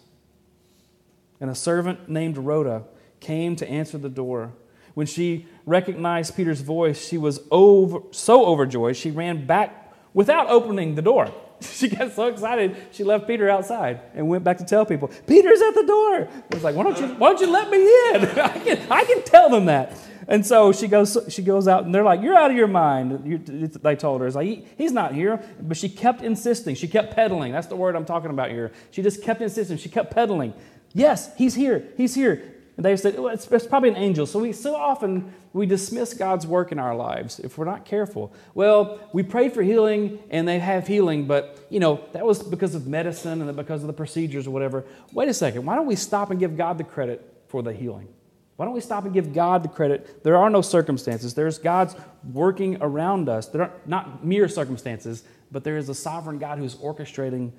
And 1.41 1.51
a 1.51 1.55
servant 1.55 2.11
named 2.11 2.37
Rhoda 2.37 2.85
came 3.21 3.57
to 3.57 3.69
answer 3.69 3.97
the 3.97 4.11
door. 4.11 4.53
When 4.93 5.07
she 5.07 5.47
recognized 5.65 6.37
Peter's 6.37 6.61
voice, 6.61 7.07
she 7.07 7.17
was 7.17 7.41
over, 7.51 8.01
so 8.11 8.47
overjoyed, 8.47 8.97
she 8.97 9.11
ran 9.11 9.47
back 9.47 9.95
without 10.13 10.49
opening 10.49 10.95
the 10.95 11.03
door. 11.03 11.33
she 11.61 11.89
got 11.89 12.13
so 12.13 12.27
excited, 12.27 12.77
she 12.93 13.05
left 13.05 13.27
Peter 13.27 13.49
outside 13.49 14.01
and 14.15 14.29
went 14.29 14.45
back 14.45 14.59
to 14.59 14.65
tell 14.65 14.85
people, 14.85 15.09
Peter's 15.27 15.61
at 15.61 15.75
the 15.75 15.85
door. 15.85 16.29
It's 16.51 16.65
like, 16.65 16.75
why 16.75 16.85
don't 16.85 16.99
you, 16.99 17.07
why 17.15 17.31
don't 17.31 17.41
you 17.41 17.51
let 17.51 17.71
me 17.71 17.79
in? 17.79 18.25
I, 18.41 18.59
can, 18.59 18.93
I 18.93 19.05
can 19.05 19.23
tell 19.23 19.49
them 19.51 19.67
that. 19.67 19.97
And 20.29 20.45
so 20.45 20.73
she 20.73 20.89
goes, 20.89 21.17
she 21.29 21.43
goes 21.43 21.69
out, 21.69 21.85
and 21.85 21.95
they're 21.95 22.03
like, 22.03 22.21
You're 22.21 22.37
out 22.37 22.51
of 22.51 22.57
your 22.57 22.67
mind. 22.67 23.47
They 23.83 23.97
told 23.97 24.21
her. 24.21 24.27
It's 24.27 24.35
like, 24.35 24.47
he, 24.47 24.67
He's 24.77 24.91
not 24.91 25.15
here. 25.15 25.41
But 25.61 25.77
she 25.77 25.89
kept 25.89 26.23
insisting. 26.23 26.75
She 26.75 26.89
kept 26.89 27.15
pedaling. 27.15 27.53
That's 27.53 27.69
the 27.69 27.77
word 27.77 27.95
I'm 27.95 28.05
talking 28.05 28.31
about 28.31 28.51
here. 28.51 28.73
She 28.91 29.03
just 29.03 29.23
kept 29.23 29.41
insisting. 29.41 29.77
She 29.77 29.89
kept 29.89 30.13
pedaling. 30.13 30.53
Yes, 30.95 31.31
he's 31.37 31.55
here. 31.55 31.85
He's 31.97 32.15
here. 32.15 32.56
And 32.77 32.85
they 32.85 32.97
said, 32.97 33.19
well, 33.19 33.33
it's, 33.33 33.51
it's, 33.51 33.67
probably 33.67 33.89
an 33.89 33.97
angel. 33.97 34.27
So 34.27 34.41
we 34.41 34.53
so 34.53 34.77
often 34.77 35.33
we 35.55 35.65
dismiss 35.65 36.13
God's 36.13 36.47
work 36.47 36.73
in 36.73 36.79
our 36.79 36.95
lives 36.95 37.39
if 37.39 37.57
we're 37.57 37.65
not 37.65 37.87
careful. 37.87 38.35
Well, 38.55 39.01
we 39.15 39.23
prayed 39.23 39.55
for 39.55 39.63
healing 39.63 40.19
and 40.31 40.47
they 40.47 40.59
have 40.59 40.87
healing, 40.87 41.27
but 41.27 41.67
you 41.71 41.81
know, 41.81 42.05
that 42.13 42.27
was 42.27 42.43
because 42.43 42.75
of 42.75 42.87
medicine 42.87 43.41
and 43.41 43.57
because 43.57 43.83
of 43.83 43.87
the 43.87 43.95
procedures 43.95 44.47
or 44.47 44.51
whatever. 44.51 44.85
Wait 45.13 45.29
a 45.29 45.35
second. 45.35 45.65
Why 45.65 45.75
don't 45.75 45.87
we 45.87 45.97
stop 45.97 46.31
and 46.31 46.39
give 46.39 46.57
God 46.57 46.77
the 46.77 46.85
credit 46.85 47.45
for 47.49 47.63
the 47.63 47.73
healing? 47.73 48.09
Why 48.57 48.67
don't 48.67 48.75
we 48.75 48.81
stop 48.81 49.05
and 49.05 49.15
give 49.15 49.33
God 49.33 49.63
the 49.63 49.69
credit? 49.69 50.23
There 50.23 50.37
are 50.37 50.51
no 50.51 50.61
circumstances. 50.61 51.33
There's 51.33 51.59
God's 51.59 51.95
working 52.31 52.77
around 52.83 53.31
us. 53.31 53.49
There 53.49 53.63
are 53.63 53.73
not 53.87 54.25
mere 54.25 54.49
circumstances, 54.49 55.25
but 55.51 55.65
there 55.65 55.79
is 55.79 55.89
a 55.89 55.95
sovereign 55.95 56.39
God 56.39 56.59
who's 56.59 56.75
orchestrating 56.75 57.53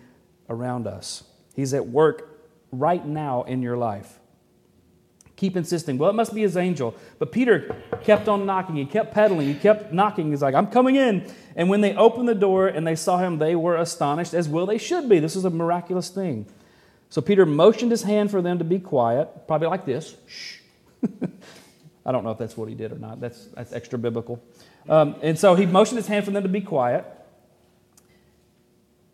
around 0.47 0.85
us. 0.85 1.23
He's 1.55 1.73
at 1.73 1.87
work 1.87 2.39
right 2.71 3.03
now 3.03 3.43
in 3.43 3.63
your 3.63 3.77
life 3.77 4.19
keep 5.37 5.55
insisting, 5.55 5.97
well, 5.97 6.09
it 6.09 6.13
must 6.13 6.33
be 6.33 6.41
his 6.41 6.57
angel. 6.57 6.93
But 7.19 7.31
Peter 7.31 7.75
kept 8.03 8.27
on 8.27 8.45
knocking. 8.45 8.75
He 8.75 8.85
kept 8.85 9.13
pedaling. 9.13 9.47
He 9.47 9.53
kept 9.53 9.93
knocking. 9.93 10.31
He's 10.31 10.41
like, 10.41 10.55
I'm 10.55 10.67
coming 10.67 10.97
in. 10.97 11.31
And 11.55 11.69
when 11.69 11.79
they 11.81 11.95
opened 11.95 12.27
the 12.27 12.35
door 12.35 12.67
and 12.67 12.85
they 12.85 12.95
saw 12.95 13.19
him, 13.19 13.37
they 13.37 13.55
were 13.55 13.77
astonished, 13.77 14.33
as 14.33 14.49
well 14.49 14.65
they 14.65 14.79
should 14.79 15.07
be. 15.07 15.19
This 15.19 15.35
is 15.35 15.45
a 15.45 15.49
miraculous 15.49 16.09
thing. 16.09 16.47
So 17.09 17.21
Peter 17.21 17.45
motioned 17.45 17.91
his 17.91 18.03
hand 18.03 18.31
for 18.31 18.41
them 18.41 18.57
to 18.57 18.65
be 18.65 18.79
quiet, 18.79 19.47
probably 19.47 19.67
like 19.67 19.85
this. 19.85 20.15
Shh. 20.27 20.57
I 22.05 22.11
don't 22.11 22.23
know 22.23 22.31
if 22.31 22.37
that's 22.37 22.57
what 22.57 22.67
he 22.67 22.75
did 22.75 22.91
or 22.91 22.97
not. 22.97 23.21
That's, 23.21 23.45
that's 23.47 23.71
extra 23.71 23.99
biblical. 23.99 24.43
Um, 24.89 25.15
and 25.21 25.37
so 25.37 25.55
he 25.55 25.65
motioned 25.65 25.97
his 25.97 26.07
hand 26.07 26.25
for 26.25 26.31
them 26.31 26.43
to 26.43 26.49
be 26.49 26.61
quiet 26.61 27.05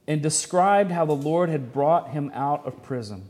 and 0.08 0.22
described 0.22 0.92
how 0.92 1.06
the 1.06 1.16
Lord 1.16 1.50
had 1.50 1.74
brought 1.74 2.12
him 2.12 2.32
out 2.34 2.66
of 2.66 2.82
prison. 2.82 3.26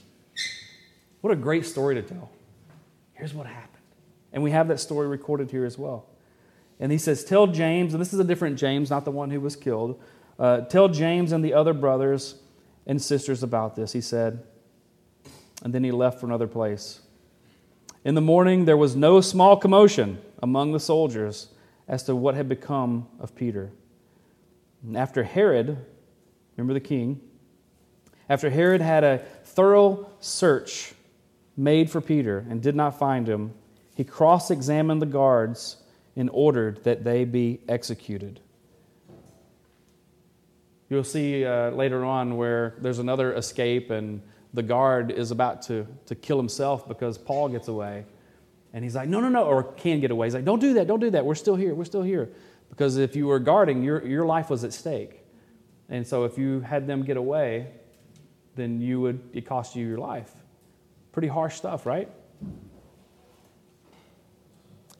What 1.22 1.32
a 1.34 1.36
great 1.36 1.66
story 1.66 1.96
to 1.96 2.02
tell. 2.02 2.30
Here's 3.24 3.34
what 3.34 3.48
happened. 3.48 3.86
And 4.34 4.44
we 4.44 4.52
have 4.52 4.68
that 4.68 4.82
story 4.82 5.08
recorded 5.08 5.50
here 5.50 5.64
as 5.64 5.78
well. 5.78 6.10
And 6.78 6.92
he 6.92 6.98
says, 6.98 7.24
Tell 7.24 7.48
James, 7.48 7.94
and 7.94 8.02
this 8.02 8.12
is 8.12 8.20
a 8.20 8.24
different 8.26 8.60
James, 8.60 8.90
not 8.90 9.06
the 9.06 9.12
one 9.12 9.32
who 9.32 9.40
was 9.40 9.56
killed. 9.56 10.04
Uh, 10.38 10.60
tell 10.60 10.90
James 10.90 11.32
and 11.32 11.42
the 11.42 11.54
other 11.54 11.72
brothers 11.72 12.36
and 12.86 13.02
sisters 13.02 13.42
about 13.42 13.78
this, 13.78 13.94
he 13.94 14.02
said. 14.02 14.44
And 15.64 15.74
then 15.74 15.86
he 15.86 15.92
left 15.92 16.20
for 16.20 16.26
another 16.26 16.48
place. 16.48 17.00
In 18.04 18.14
the 18.14 18.20
morning, 18.20 18.66
there 18.66 18.76
was 18.76 18.94
no 18.94 19.22
small 19.22 19.56
commotion 19.56 20.20
among 20.42 20.74
the 20.74 20.80
soldiers 20.82 21.48
as 21.88 22.04
to 22.04 22.18
what 22.18 22.36
had 22.36 22.50
become 22.50 23.08
of 23.22 23.34
Peter. 23.36 23.72
And 24.86 24.98
after 24.98 25.24
Herod, 25.24 25.78
remember 26.58 26.74
the 26.74 26.82
king, 26.82 27.22
after 28.28 28.50
Herod 28.50 28.82
had 28.82 29.06
a 29.06 29.20
thorough 29.46 30.10
search 30.20 30.94
made 31.56 31.90
for 31.90 32.02
Peter 32.02 32.46
and 32.50 32.62
did 32.62 32.76
not 32.76 32.98
find 32.98 33.28
him, 33.28 33.54
he 33.96 34.04
cross 34.04 34.50
examined 34.50 35.02
the 35.02 35.08
guards 35.08 35.78
and 36.16 36.30
ordered 36.34 36.84
that 36.84 37.04
they 37.04 37.26
be 37.26 37.60
executed. 37.68 38.40
You'll 40.90 41.04
see 41.04 41.46
uh, 41.46 41.72
later 41.72 42.06
on 42.06 42.38
where 42.38 42.76
there's 42.80 43.00
another 43.00 43.34
escape, 43.34 43.90
and 43.90 44.22
the 44.54 44.62
guard 44.62 45.12
is 45.12 45.32
about 45.32 45.64
to, 45.64 45.88
to 46.06 46.16
kill 46.16 46.38
himself 46.38 46.88
because 46.88 47.18
Paul 47.18 47.50
gets 47.50 47.68
away. 47.68 48.06
And 48.74 48.84
he's 48.84 48.96
like, 48.96 49.10
no, 49.10 49.20
no, 49.20 49.30
no, 49.30 49.46
or 49.46 49.64
can 49.64 50.00
get 50.00 50.12
away. 50.12 50.28
He's 50.28 50.36
like, 50.36 50.46
don't 50.46 50.60
do 50.60 50.74
that, 50.76 50.88
don't 50.88 51.00
do 51.00 51.10
that. 51.12 51.26
We're 51.26 51.36
still 51.36 51.56
here, 51.56 51.74
we're 51.74 51.86
still 51.86 52.04
here. 52.04 52.30
Because 52.70 52.98
if 52.98 53.16
you 53.16 53.28
were 53.28 53.40
guarding, 53.40 53.84
your, 53.84 54.06
your 54.06 54.26
life 54.26 54.50
was 54.50 54.64
at 54.64 54.74
stake. 54.74 55.20
And 55.90 56.06
so 56.06 56.26
if 56.26 56.38
you 56.38 56.62
had 56.62 56.88
them 56.88 57.04
get 57.04 57.18
away, 57.18 57.68
then 58.56 58.82
you 58.82 59.00
would, 59.02 59.20
it 59.34 59.46
cost 59.46 59.76
you 59.76 59.88
your 59.88 60.00
life. 60.00 60.32
Pretty 61.14 61.30
harsh 61.30 61.56
stuff, 61.56 61.86
right? 61.86 62.10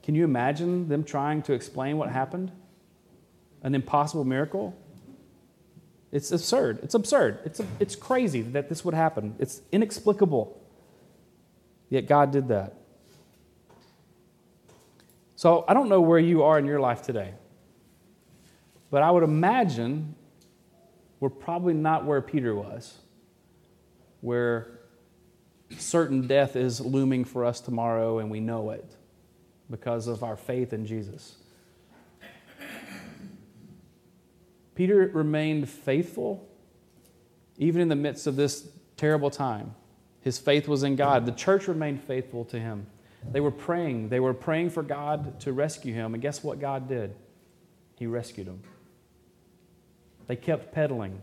Can 0.04 0.16
you 0.16 0.24
imagine 0.24 0.88
them 0.88 1.04
trying 1.04 1.42
to 1.44 1.54
explain 1.54 1.98
what 1.98 2.10
happened? 2.10 2.52
An 3.64 3.76
impossible 3.76 4.24
miracle? 4.24 4.78
It's 6.12 6.32
absurd. 6.32 6.80
It's 6.84 6.94
absurd. 6.94 7.40
It's, 7.44 7.60
it's 7.80 7.96
crazy 7.96 8.42
that 8.42 8.70
this 8.70 8.86
would 8.86 8.94
happen. 8.94 9.36
It's 9.40 9.62
inexplicable. 9.72 10.62
Yet 11.90 12.08
God 12.08 12.32
did 12.32 12.50
that. 12.50 12.76
So 15.36 15.66
I 15.68 15.74
don't 15.74 15.90
know 15.90 16.02
where 16.02 16.20
you 16.20 16.44
are 16.44 16.60
in 16.60 16.66
your 16.66 16.80
life 16.80 17.02
today, 17.02 17.34
but 18.92 19.02
I 19.02 19.10
would 19.10 19.24
imagine 19.24 20.16
we're 21.20 21.30
probably 21.30 21.74
not 21.74 22.06
where 22.06 22.22
Peter 22.22 22.54
was, 22.54 22.98
where 24.22 24.80
certain 25.78 26.28
death 26.28 26.56
is 26.56 26.80
looming 26.80 27.26
for 27.26 27.46
us 27.46 27.62
tomorrow, 27.62 28.20
and 28.20 28.30
we 28.30 28.40
know 28.40 28.72
it 28.72 28.96
because 29.70 30.08
of 30.08 30.24
our 30.24 30.38
faith 30.38 30.74
in 30.74 30.86
Jesus. 30.86 31.36
Peter 34.76 35.12
remained 35.14 35.70
faithful 35.70 36.48
even 37.58 37.82
in 37.82 37.88
the 37.88 37.96
midst 37.96 38.26
of 38.28 38.36
this 38.36 38.68
terrible 38.98 39.30
time. 39.30 39.76
His 40.22 40.40
faith 40.40 40.68
was 40.68 40.84
in 40.84 40.96
God. 40.96 41.26
The 41.26 41.32
church 41.32 41.68
remained 41.68 42.02
faithful 42.02 42.46
to 42.46 42.60
him. 42.60 42.88
They 43.32 43.40
were 43.40 43.52
praying. 43.52 44.10
They 44.10 44.20
were 44.20 44.34
praying 44.34 44.72
for 44.72 44.84
God 44.84 45.40
to 45.42 45.54
rescue 45.54 45.94
him. 45.94 46.14
And 46.14 46.22
guess 46.22 46.44
what 46.44 46.60
God 46.60 46.88
did? 46.88 47.16
He 47.96 48.08
rescued 48.08 48.48
him. 48.48 48.62
They 50.28 50.36
kept 50.36 50.74
pedaling. 50.74 51.22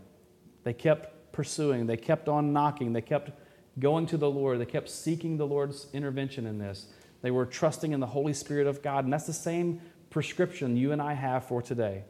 They 0.63 0.73
kept 0.73 1.31
pursuing. 1.31 1.87
They 1.87 1.97
kept 1.97 2.29
on 2.29 2.53
knocking. 2.53 2.93
They 2.93 3.01
kept 3.01 3.31
going 3.79 4.05
to 4.07 4.17
the 4.17 4.29
Lord. 4.29 4.59
They 4.59 4.65
kept 4.65 4.89
seeking 4.89 5.37
the 5.37 5.47
Lord's 5.47 5.87
intervention 5.93 6.45
in 6.45 6.57
this. 6.57 6.87
They 7.21 7.31
were 7.31 7.45
trusting 7.45 7.91
in 7.91 7.99
the 7.99 8.07
Holy 8.07 8.33
Spirit 8.33 8.67
of 8.67 8.81
God. 8.81 9.03
And 9.03 9.13
that's 9.13 9.27
the 9.27 9.33
same 9.33 9.81
prescription 10.09 10.75
you 10.75 10.91
and 10.91 11.01
I 11.01 11.13
have 11.13 11.45
for 11.45 11.61
today. 11.61 12.03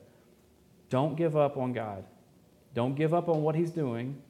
Don't 0.90 1.16
give 1.16 1.38
up 1.38 1.58
on 1.58 1.74
God. 1.74 2.06
Don't 2.74 2.96
give 2.96 3.14
up 3.14 3.30
on 3.30 3.44
what 3.44 3.56
He's 3.56 3.72
doing. 3.72 4.22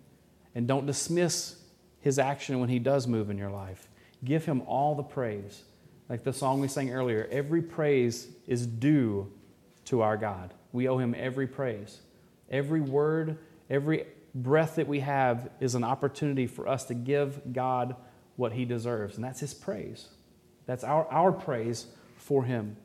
And 0.55 0.67
don't 0.67 0.85
dismiss 0.85 1.55
His 2.01 2.19
action 2.19 2.59
when 2.59 2.69
He 2.69 2.79
does 2.79 3.07
move 3.07 3.29
in 3.29 3.37
your 3.37 3.51
life. 3.51 3.87
Give 4.23 4.43
Him 4.43 4.61
all 4.67 4.95
the 4.95 5.03
praise. 5.03 5.63
Like 6.09 6.23
the 6.23 6.33
song 6.33 6.59
we 6.59 6.67
sang 6.67 6.91
earlier 6.91 7.27
every 7.31 7.61
praise 7.61 8.27
is 8.45 8.67
due 8.67 9.31
to 9.85 10.01
our 10.01 10.17
God. 10.17 10.53
We 10.71 10.87
owe 10.87 10.97
Him 10.97 11.15
every 11.17 11.47
praise. 11.47 11.99
Every 12.49 12.81
word, 12.81 13.37
every 13.69 14.05
breath 14.33 14.75
that 14.75 14.87
we 14.87 15.01
have 15.01 15.49
is 15.59 15.75
an 15.75 15.83
opportunity 15.83 16.47
for 16.47 16.67
us 16.67 16.85
to 16.85 16.93
give 16.93 17.53
God 17.53 17.95
what 18.35 18.53
he 18.53 18.65
deserves, 18.65 19.15
and 19.15 19.23
that's 19.23 19.39
his 19.39 19.53
praise. 19.53 20.07
That's 20.65 20.83
our, 20.83 21.05
our 21.07 21.31
praise 21.31 21.87
for 22.17 22.43
him. 22.43 22.77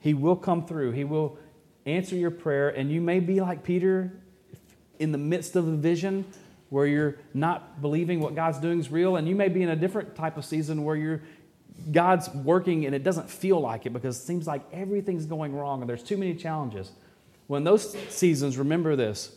He 0.00 0.14
will 0.14 0.36
come 0.36 0.66
through, 0.66 0.92
he 0.92 1.04
will 1.04 1.38
answer 1.86 2.16
your 2.16 2.30
prayer, 2.30 2.68
and 2.68 2.90
you 2.90 3.00
may 3.00 3.20
be 3.20 3.40
like 3.40 3.62
Peter. 3.62 4.12
in 4.98 5.12
the 5.12 5.18
midst 5.18 5.56
of 5.56 5.66
a 5.66 5.76
vision 5.76 6.24
where 6.68 6.86
you're 6.86 7.16
not 7.34 7.80
believing 7.80 8.20
what 8.20 8.34
God's 8.34 8.58
doing 8.58 8.78
is 8.78 8.90
real, 8.90 9.16
and 9.16 9.28
you 9.28 9.34
may 9.34 9.48
be 9.48 9.62
in 9.62 9.70
a 9.70 9.76
different 9.76 10.14
type 10.14 10.36
of 10.36 10.44
season 10.44 10.84
where 10.84 10.96
you're 10.96 11.22
God's 11.90 12.28
working 12.34 12.86
and 12.86 12.94
it 12.94 13.02
doesn't 13.02 13.30
feel 13.30 13.60
like 13.60 13.86
it 13.86 13.90
because 13.90 14.18
it 14.18 14.22
seems 14.22 14.46
like 14.46 14.62
everything's 14.72 15.26
going 15.26 15.54
wrong 15.54 15.80
and 15.80 15.88
there's 15.88 16.02
too 16.02 16.16
many 16.16 16.34
challenges. 16.34 16.92
When 17.46 17.64
those 17.64 17.96
seasons, 18.10 18.58
remember 18.58 18.96
this 18.96 19.34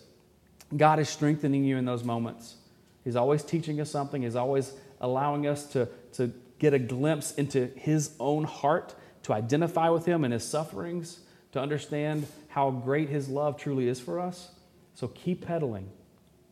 God 0.76 1.00
is 1.00 1.10
strengthening 1.10 1.64
you 1.64 1.78
in 1.78 1.86
those 1.86 2.04
moments. 2.04 2.56
He's 3.04 3.16
always 3.16 3.44
teaching 3.44 3.82
us 3.82 3.92
something, 3.92 4.22
He's 4.22 4.36
always 4.36 4.74
allowing 5.02 5.48
us 5.48 5.66
to, 5.74 5.88
to 6.14 6.32
get 6.60 6.74
a 6.74 6.80
glimpse 6.80 7.34
into 7.34 7.68
His 7.76 8.12
own 8.20 8.46
heart, 8.46 8.96
to 9.24 9.34
identify 9.34 9.90
with 9.90 10.06
Him 10.06 10.24
and 10.24 10.34
His 10.34 10.44
sufferings, 10.44 11.20
to 11.52 11.60
understand 11.60 12.28
how 12.48 12.72
great 12.72 13.10
His 13.10 13.28
love 13.30 13.58
truly 13.58 13.88
is 13.88 14.00
for 14.00 14.20
us. 14.20 14.52
So 14.96 15.08
keep 15.08 15.46
pedaling, 15.46 15.90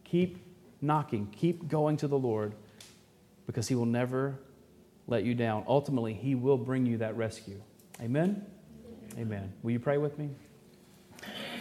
keep 0.04 0.38
knocking, 0.82 1.28
keep 1.28 1.68
going 1.68 1.98
to 1.98 2.08
the 2.08 2.18
Lord 2.18 2.54
because 3.46 3.68
He 3.68 3.76
will 3.76 3.86
never 3.86 4.38
let 5.08 5.24
you 5.24 5.34
down. 5.34 5.64
Ultimately, 5.68 6.14
He 6.14 6.36
will 6.36 6.58
bring 6.58 6.86
you 6.86 6.98
that 6.98 7.16
rescue. 7.16 7.62
Amen? 8.02 8.46
Amen. 9.18 9.54
Will 9.62 9.72
you 9.72 9.80
pray 9.80 9.98
with 9.98 10.18
me? 10.18 10.30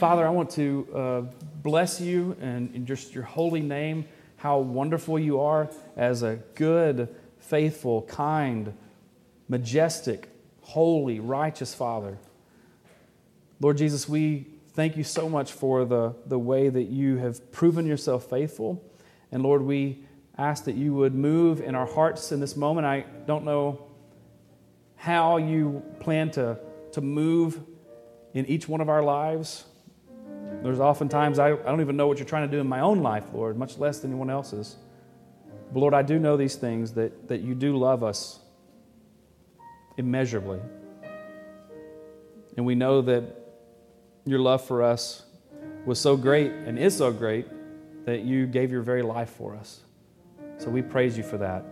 Father, 0.01 0.27
I 0.27 0.31
want 0.31 0.49
to 0.53 0.89
uh, 0.95 1.21
bless 1.63 2.01
you 2.01 2.35
and 2.41 2.75
in 2.75 2.87
just 2.87 3.15
your 3.15 3.25
holy 3.25 3.61
name, 3.61 4.07
how 4.39 4.61
wonderful 4.61 5.19
you 5.19 5.41
are 5.41 5.69
as 5.95 6.23
a 6.23 6.37
good, 6.55 7.15
faithful, 7.39 8.01
kind, 8.05 8.73
majestic, 9.47 10.31
holy, 10.63 11.21
righteous 11.21 11.75
Father. 11.75 12.17
Lord 13.61 13.77
Jesus, 13.77 14.09
we 14.09 14.47
thank 14.73 14.97
you 14.97 15.05
so 15.05 15.29
much 15.29 15.53
for 15.53 15.85
the, 15.85 16.15
the 16.25 16.39
way 16.39 16.71
that 16.71 16.85
you 16.85 17.19
have 17.19 17.53
proven 17.53 17.85
yourself 17.85 18.25
faithful. 18.25 18.83
And 19.31 19.43
Lord, 19.43 19.61
we 19.61 20.03
ask 20.39 20.65
that 20.65 20.77
you 20.77 20.95
would 20.95 21.15
move 21.15 21.61
in 21.61 21.75
our 21.75 21.85
hearts 21.85 22.33
in 22.33 22.41
this 22.41 22.57
moment. 22.57 22.87
I 22.87 23.05
don't 23.27 23.45
know 23.45 23.87
how 24.97 25.37
you 25.37 25.83
plan 26.01 26.31
to, 26.31 26.59
to 26.93 27.03
move 27.03 27.61
in 28.33 28.47
each 28.47 28.67
one 28.67 28.81
of 28.81 28.89
our 28.89 29.03
lives. 29.03 29.67
There's 30.63 30.81
oftentimes 30.81 31.39
I, 31.39 31.53
I 31.53 31.57
don't 31.57 31.81
even 31.81 31.97
know 31.97 32.07
what 32.07 32.19
you're 32.19 32.27
trying 32.27 32.49
to 32.49 32.55
do 32.55 32.61
in 32.61 32.69
my 32.69 32.81
own 32.81 33.03
life, 33.03 33.25
Lord, 33.33 33.57
much 33.57 33.79
less 33.79 34.01
than 34.01 34.11
anyone 34.11 34.31
else's. 34.31 34.77
But 35.73 35.81
Lord, 35.81 35.95
I 35.95 36.03
do 36.03 36.19
know 36.19 36.37
these 36.37 36.57
things 36.57 36.93
that, 36.95 37.29
that 37.29 37.41
you 37.41 37.55
do 37.55 37.77
love 37.77 38.03
us 38.03 38.41
immeasurably. 39.97 40.61
And 42.57 42.67
we 42.67 42.75
know 42.75 43.01
that 43.03 43.25
your 44.27 44.39
love 44.39 44.65
for 44.65 44.83
us 44.83 45.25
was 45.87 45.99
so 45.99 46.17
great 46.17 46.51
and 46.53 46.79
is 46.79 46.97
so 46.97 47.13
great 47.13 47.47
that 48.05 48.21
you 48.21 48.47
gave 48.47 48.71
your 48.71 48.83
very 48.83 49.03
life 49.03 49.31
for 49.31 49.57
us. 49.57 49.81
So 50.59 50.69
we 50.69 50.83
praise 50.83 51.17
you 51.17 51.23
for 51.23 51.39
that. 51.39 51.65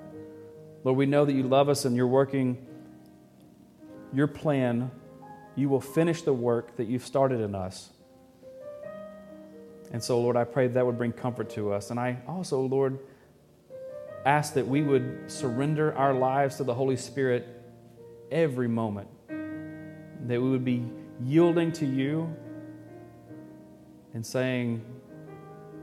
Lord, 0.84 0.96
we 0.96 1.06
know 1.06 1.24
that 1.24 1.32
you 1.32 1.42
love 1.42 1.68
us 1.68 1.84
and 1.84 1.94
you're 1.94 2.06
working 2.06 2.66
your 4.14 4.26
plan. 4.26 4.90
You 5.56 5.68
will 5.68 5.80
finish 5.80 6.22
the 6.22 6.32
work 6.32 6.76
that 6.76 6.86
you've 6.86 7.04
started 7.04 7.40
in 7.40 7.54
us. 7.54 7.90
And 9.92 10.02
so, 10.02 10.20
Lord, 10.20 10.36
I 10.36 10.44
pray 10.44 10.68
that 10.68 10.84
would 10.84 10.98
bring 10.98 11.12
comfort 11.12 11.50
to 11.50 11.72
us. 11.72 11.90
And 11.90 11.98
I 11.98 12.18
also, 12.26 12.60
Lord, 12.60 12.98
ask 14.26 14.54
that 14.54 14.66
we 14.66 14.82
would 14.82 15.30
surrender 15.30 15.96
our 15.96 16.12
lives 16.12 16.56
to 16.56 16.64
the 16.64 16.74
Holy 16.74 16.96
Spirit 16.96 17.46
every 18.30 18.68
moment, 18.68 19.08
that 19.28 20.40
we 20.40 20.50
would 20.50 20.64
be 20.64 20.84
yielding 21.24 21.72
to 21.72 21.86
you 21.86 22.34
and 24.14 24.24
saying, 24.24 24.84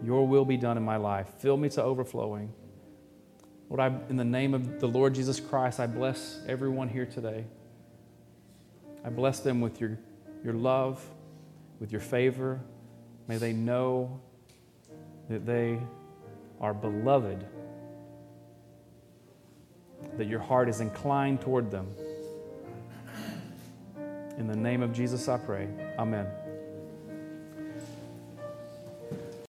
Your 0.03 0.27
will 0.27 0.45
be 0.45 0.57
done 0.57 0.77
in 0.77 0.83
my 0.83 0.97
life. 0.97 1.27
Fill 1.39 1.57
me 1.57 1.69
to 1.69 1.83
overflowing. 1.83 2.53
Lord, 3.69 3.79
I, 3.79 3.87
in 4.09 4.17
the 4.17 4.23
name 4.23 4.53
of 4.53 4.79
the 4.79 4.87
Lord 4.87 5.15
Jesus 5.15 5.39
Christ, 5.39 5.79
I 5.79 5.87
bless 5.87 6.39
everyone 6.47 6.87
here 6.87 7.05
today. 7.05 7.45
I 9.03 9.09
bless 9.09 9.39
them 9.39 9.61
with 9.61 9.81
your, 9.81 9.97
your 10.43 10.53
love, 10.53 11.03
with 11.79 11.91
your 11.91 12.01
favor. 12.01 12.61
May 13.27 13.38
they 13.38 13.53
know 13.53 14.19
that 15.29 15.45
they 15.45 15.79
are 16.61 16.73
beloved, 16.73 17.45
that 20.17 20.27
your 20.27 20.39
heart 20.39 20.69
is 20.69 20.81
inclined 20.81 21.41
toward 21.41 21.71
them. 21.71 21.88
In 24.38 24.47
the 24.47 24.55
name 24.55 24.83
of 24.83 24.93
Jesus, 24.93 25.27
I 25.27 25.38
pray. 25.38 25.67
Amen. 25.97 26.27